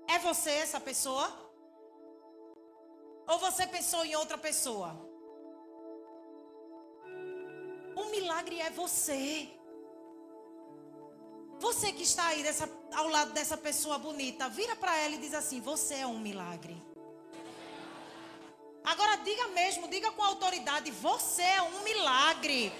É 0.08 0.20
você 0.20 0.52
essa 0.52 0.80
pessoa? 0.80 1.28
Ou 3.28 3.40
você 3.40 3.68
pensou 3.68 4.06
em 4.06 4.16
outra 4.16 4.38
pessoa? 4.38 4.96
O 7.96 8.06
milagre 8.06 8.60
é 8.60 8.70
você. 8.70 9.50
Você 11.60 11.92
que 11.92 12.04
está 12.04 12.28
aí 12.28 12.44
dessa, 12.44 12.70
ao 12.94 13.08
lado 13.08 13.34
dessa 13.34 13.58
pessoa 13.58 13.98
bonita, 13.98 14.48
vira 14.48 14.76
para 14.76 14.96
ela 14.98 15.16
e 15.16 15.18
diz 15.18 15.34
assim: 15.34 15.60
Você 15.60 15.96
é 15.96 16.08
um 16.08 16.20
milagre. 16.20 16.87
Agora 18.88 19.18
diga 19.18 19.50
mesmo, 19.50 19.90
diga 19.90 20.10
com 20.12 20.24
autoridade: 20.24 20.92
Você 20.92 21.42
é 21.42 21.62
um 21.62 21.84
milagre. 21.84 22.72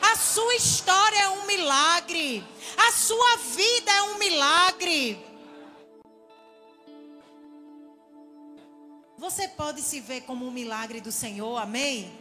A 0.00 0.14
sua 0.14 0.54
história 0.54 1.18
é 1.18 1.28
um 1.28 1.44
milagre. 1.44 2.44
A 2.76 2.92
sua 2.92 3.36
vida 3.38 3.90
é 3.90 4.02
um 4.02 4.16
milagre. 4.16 5.18
Você 9.18 9.48
pode 9.48 9.82
se 9.82 9.98
ver 9.98 10.20
como 10.20 10.46
um 10.46 10.52
milagre 10.52 11.00
do 11.00 11.10
Senhor, 11.10 11.60
amém? 11.60 12.16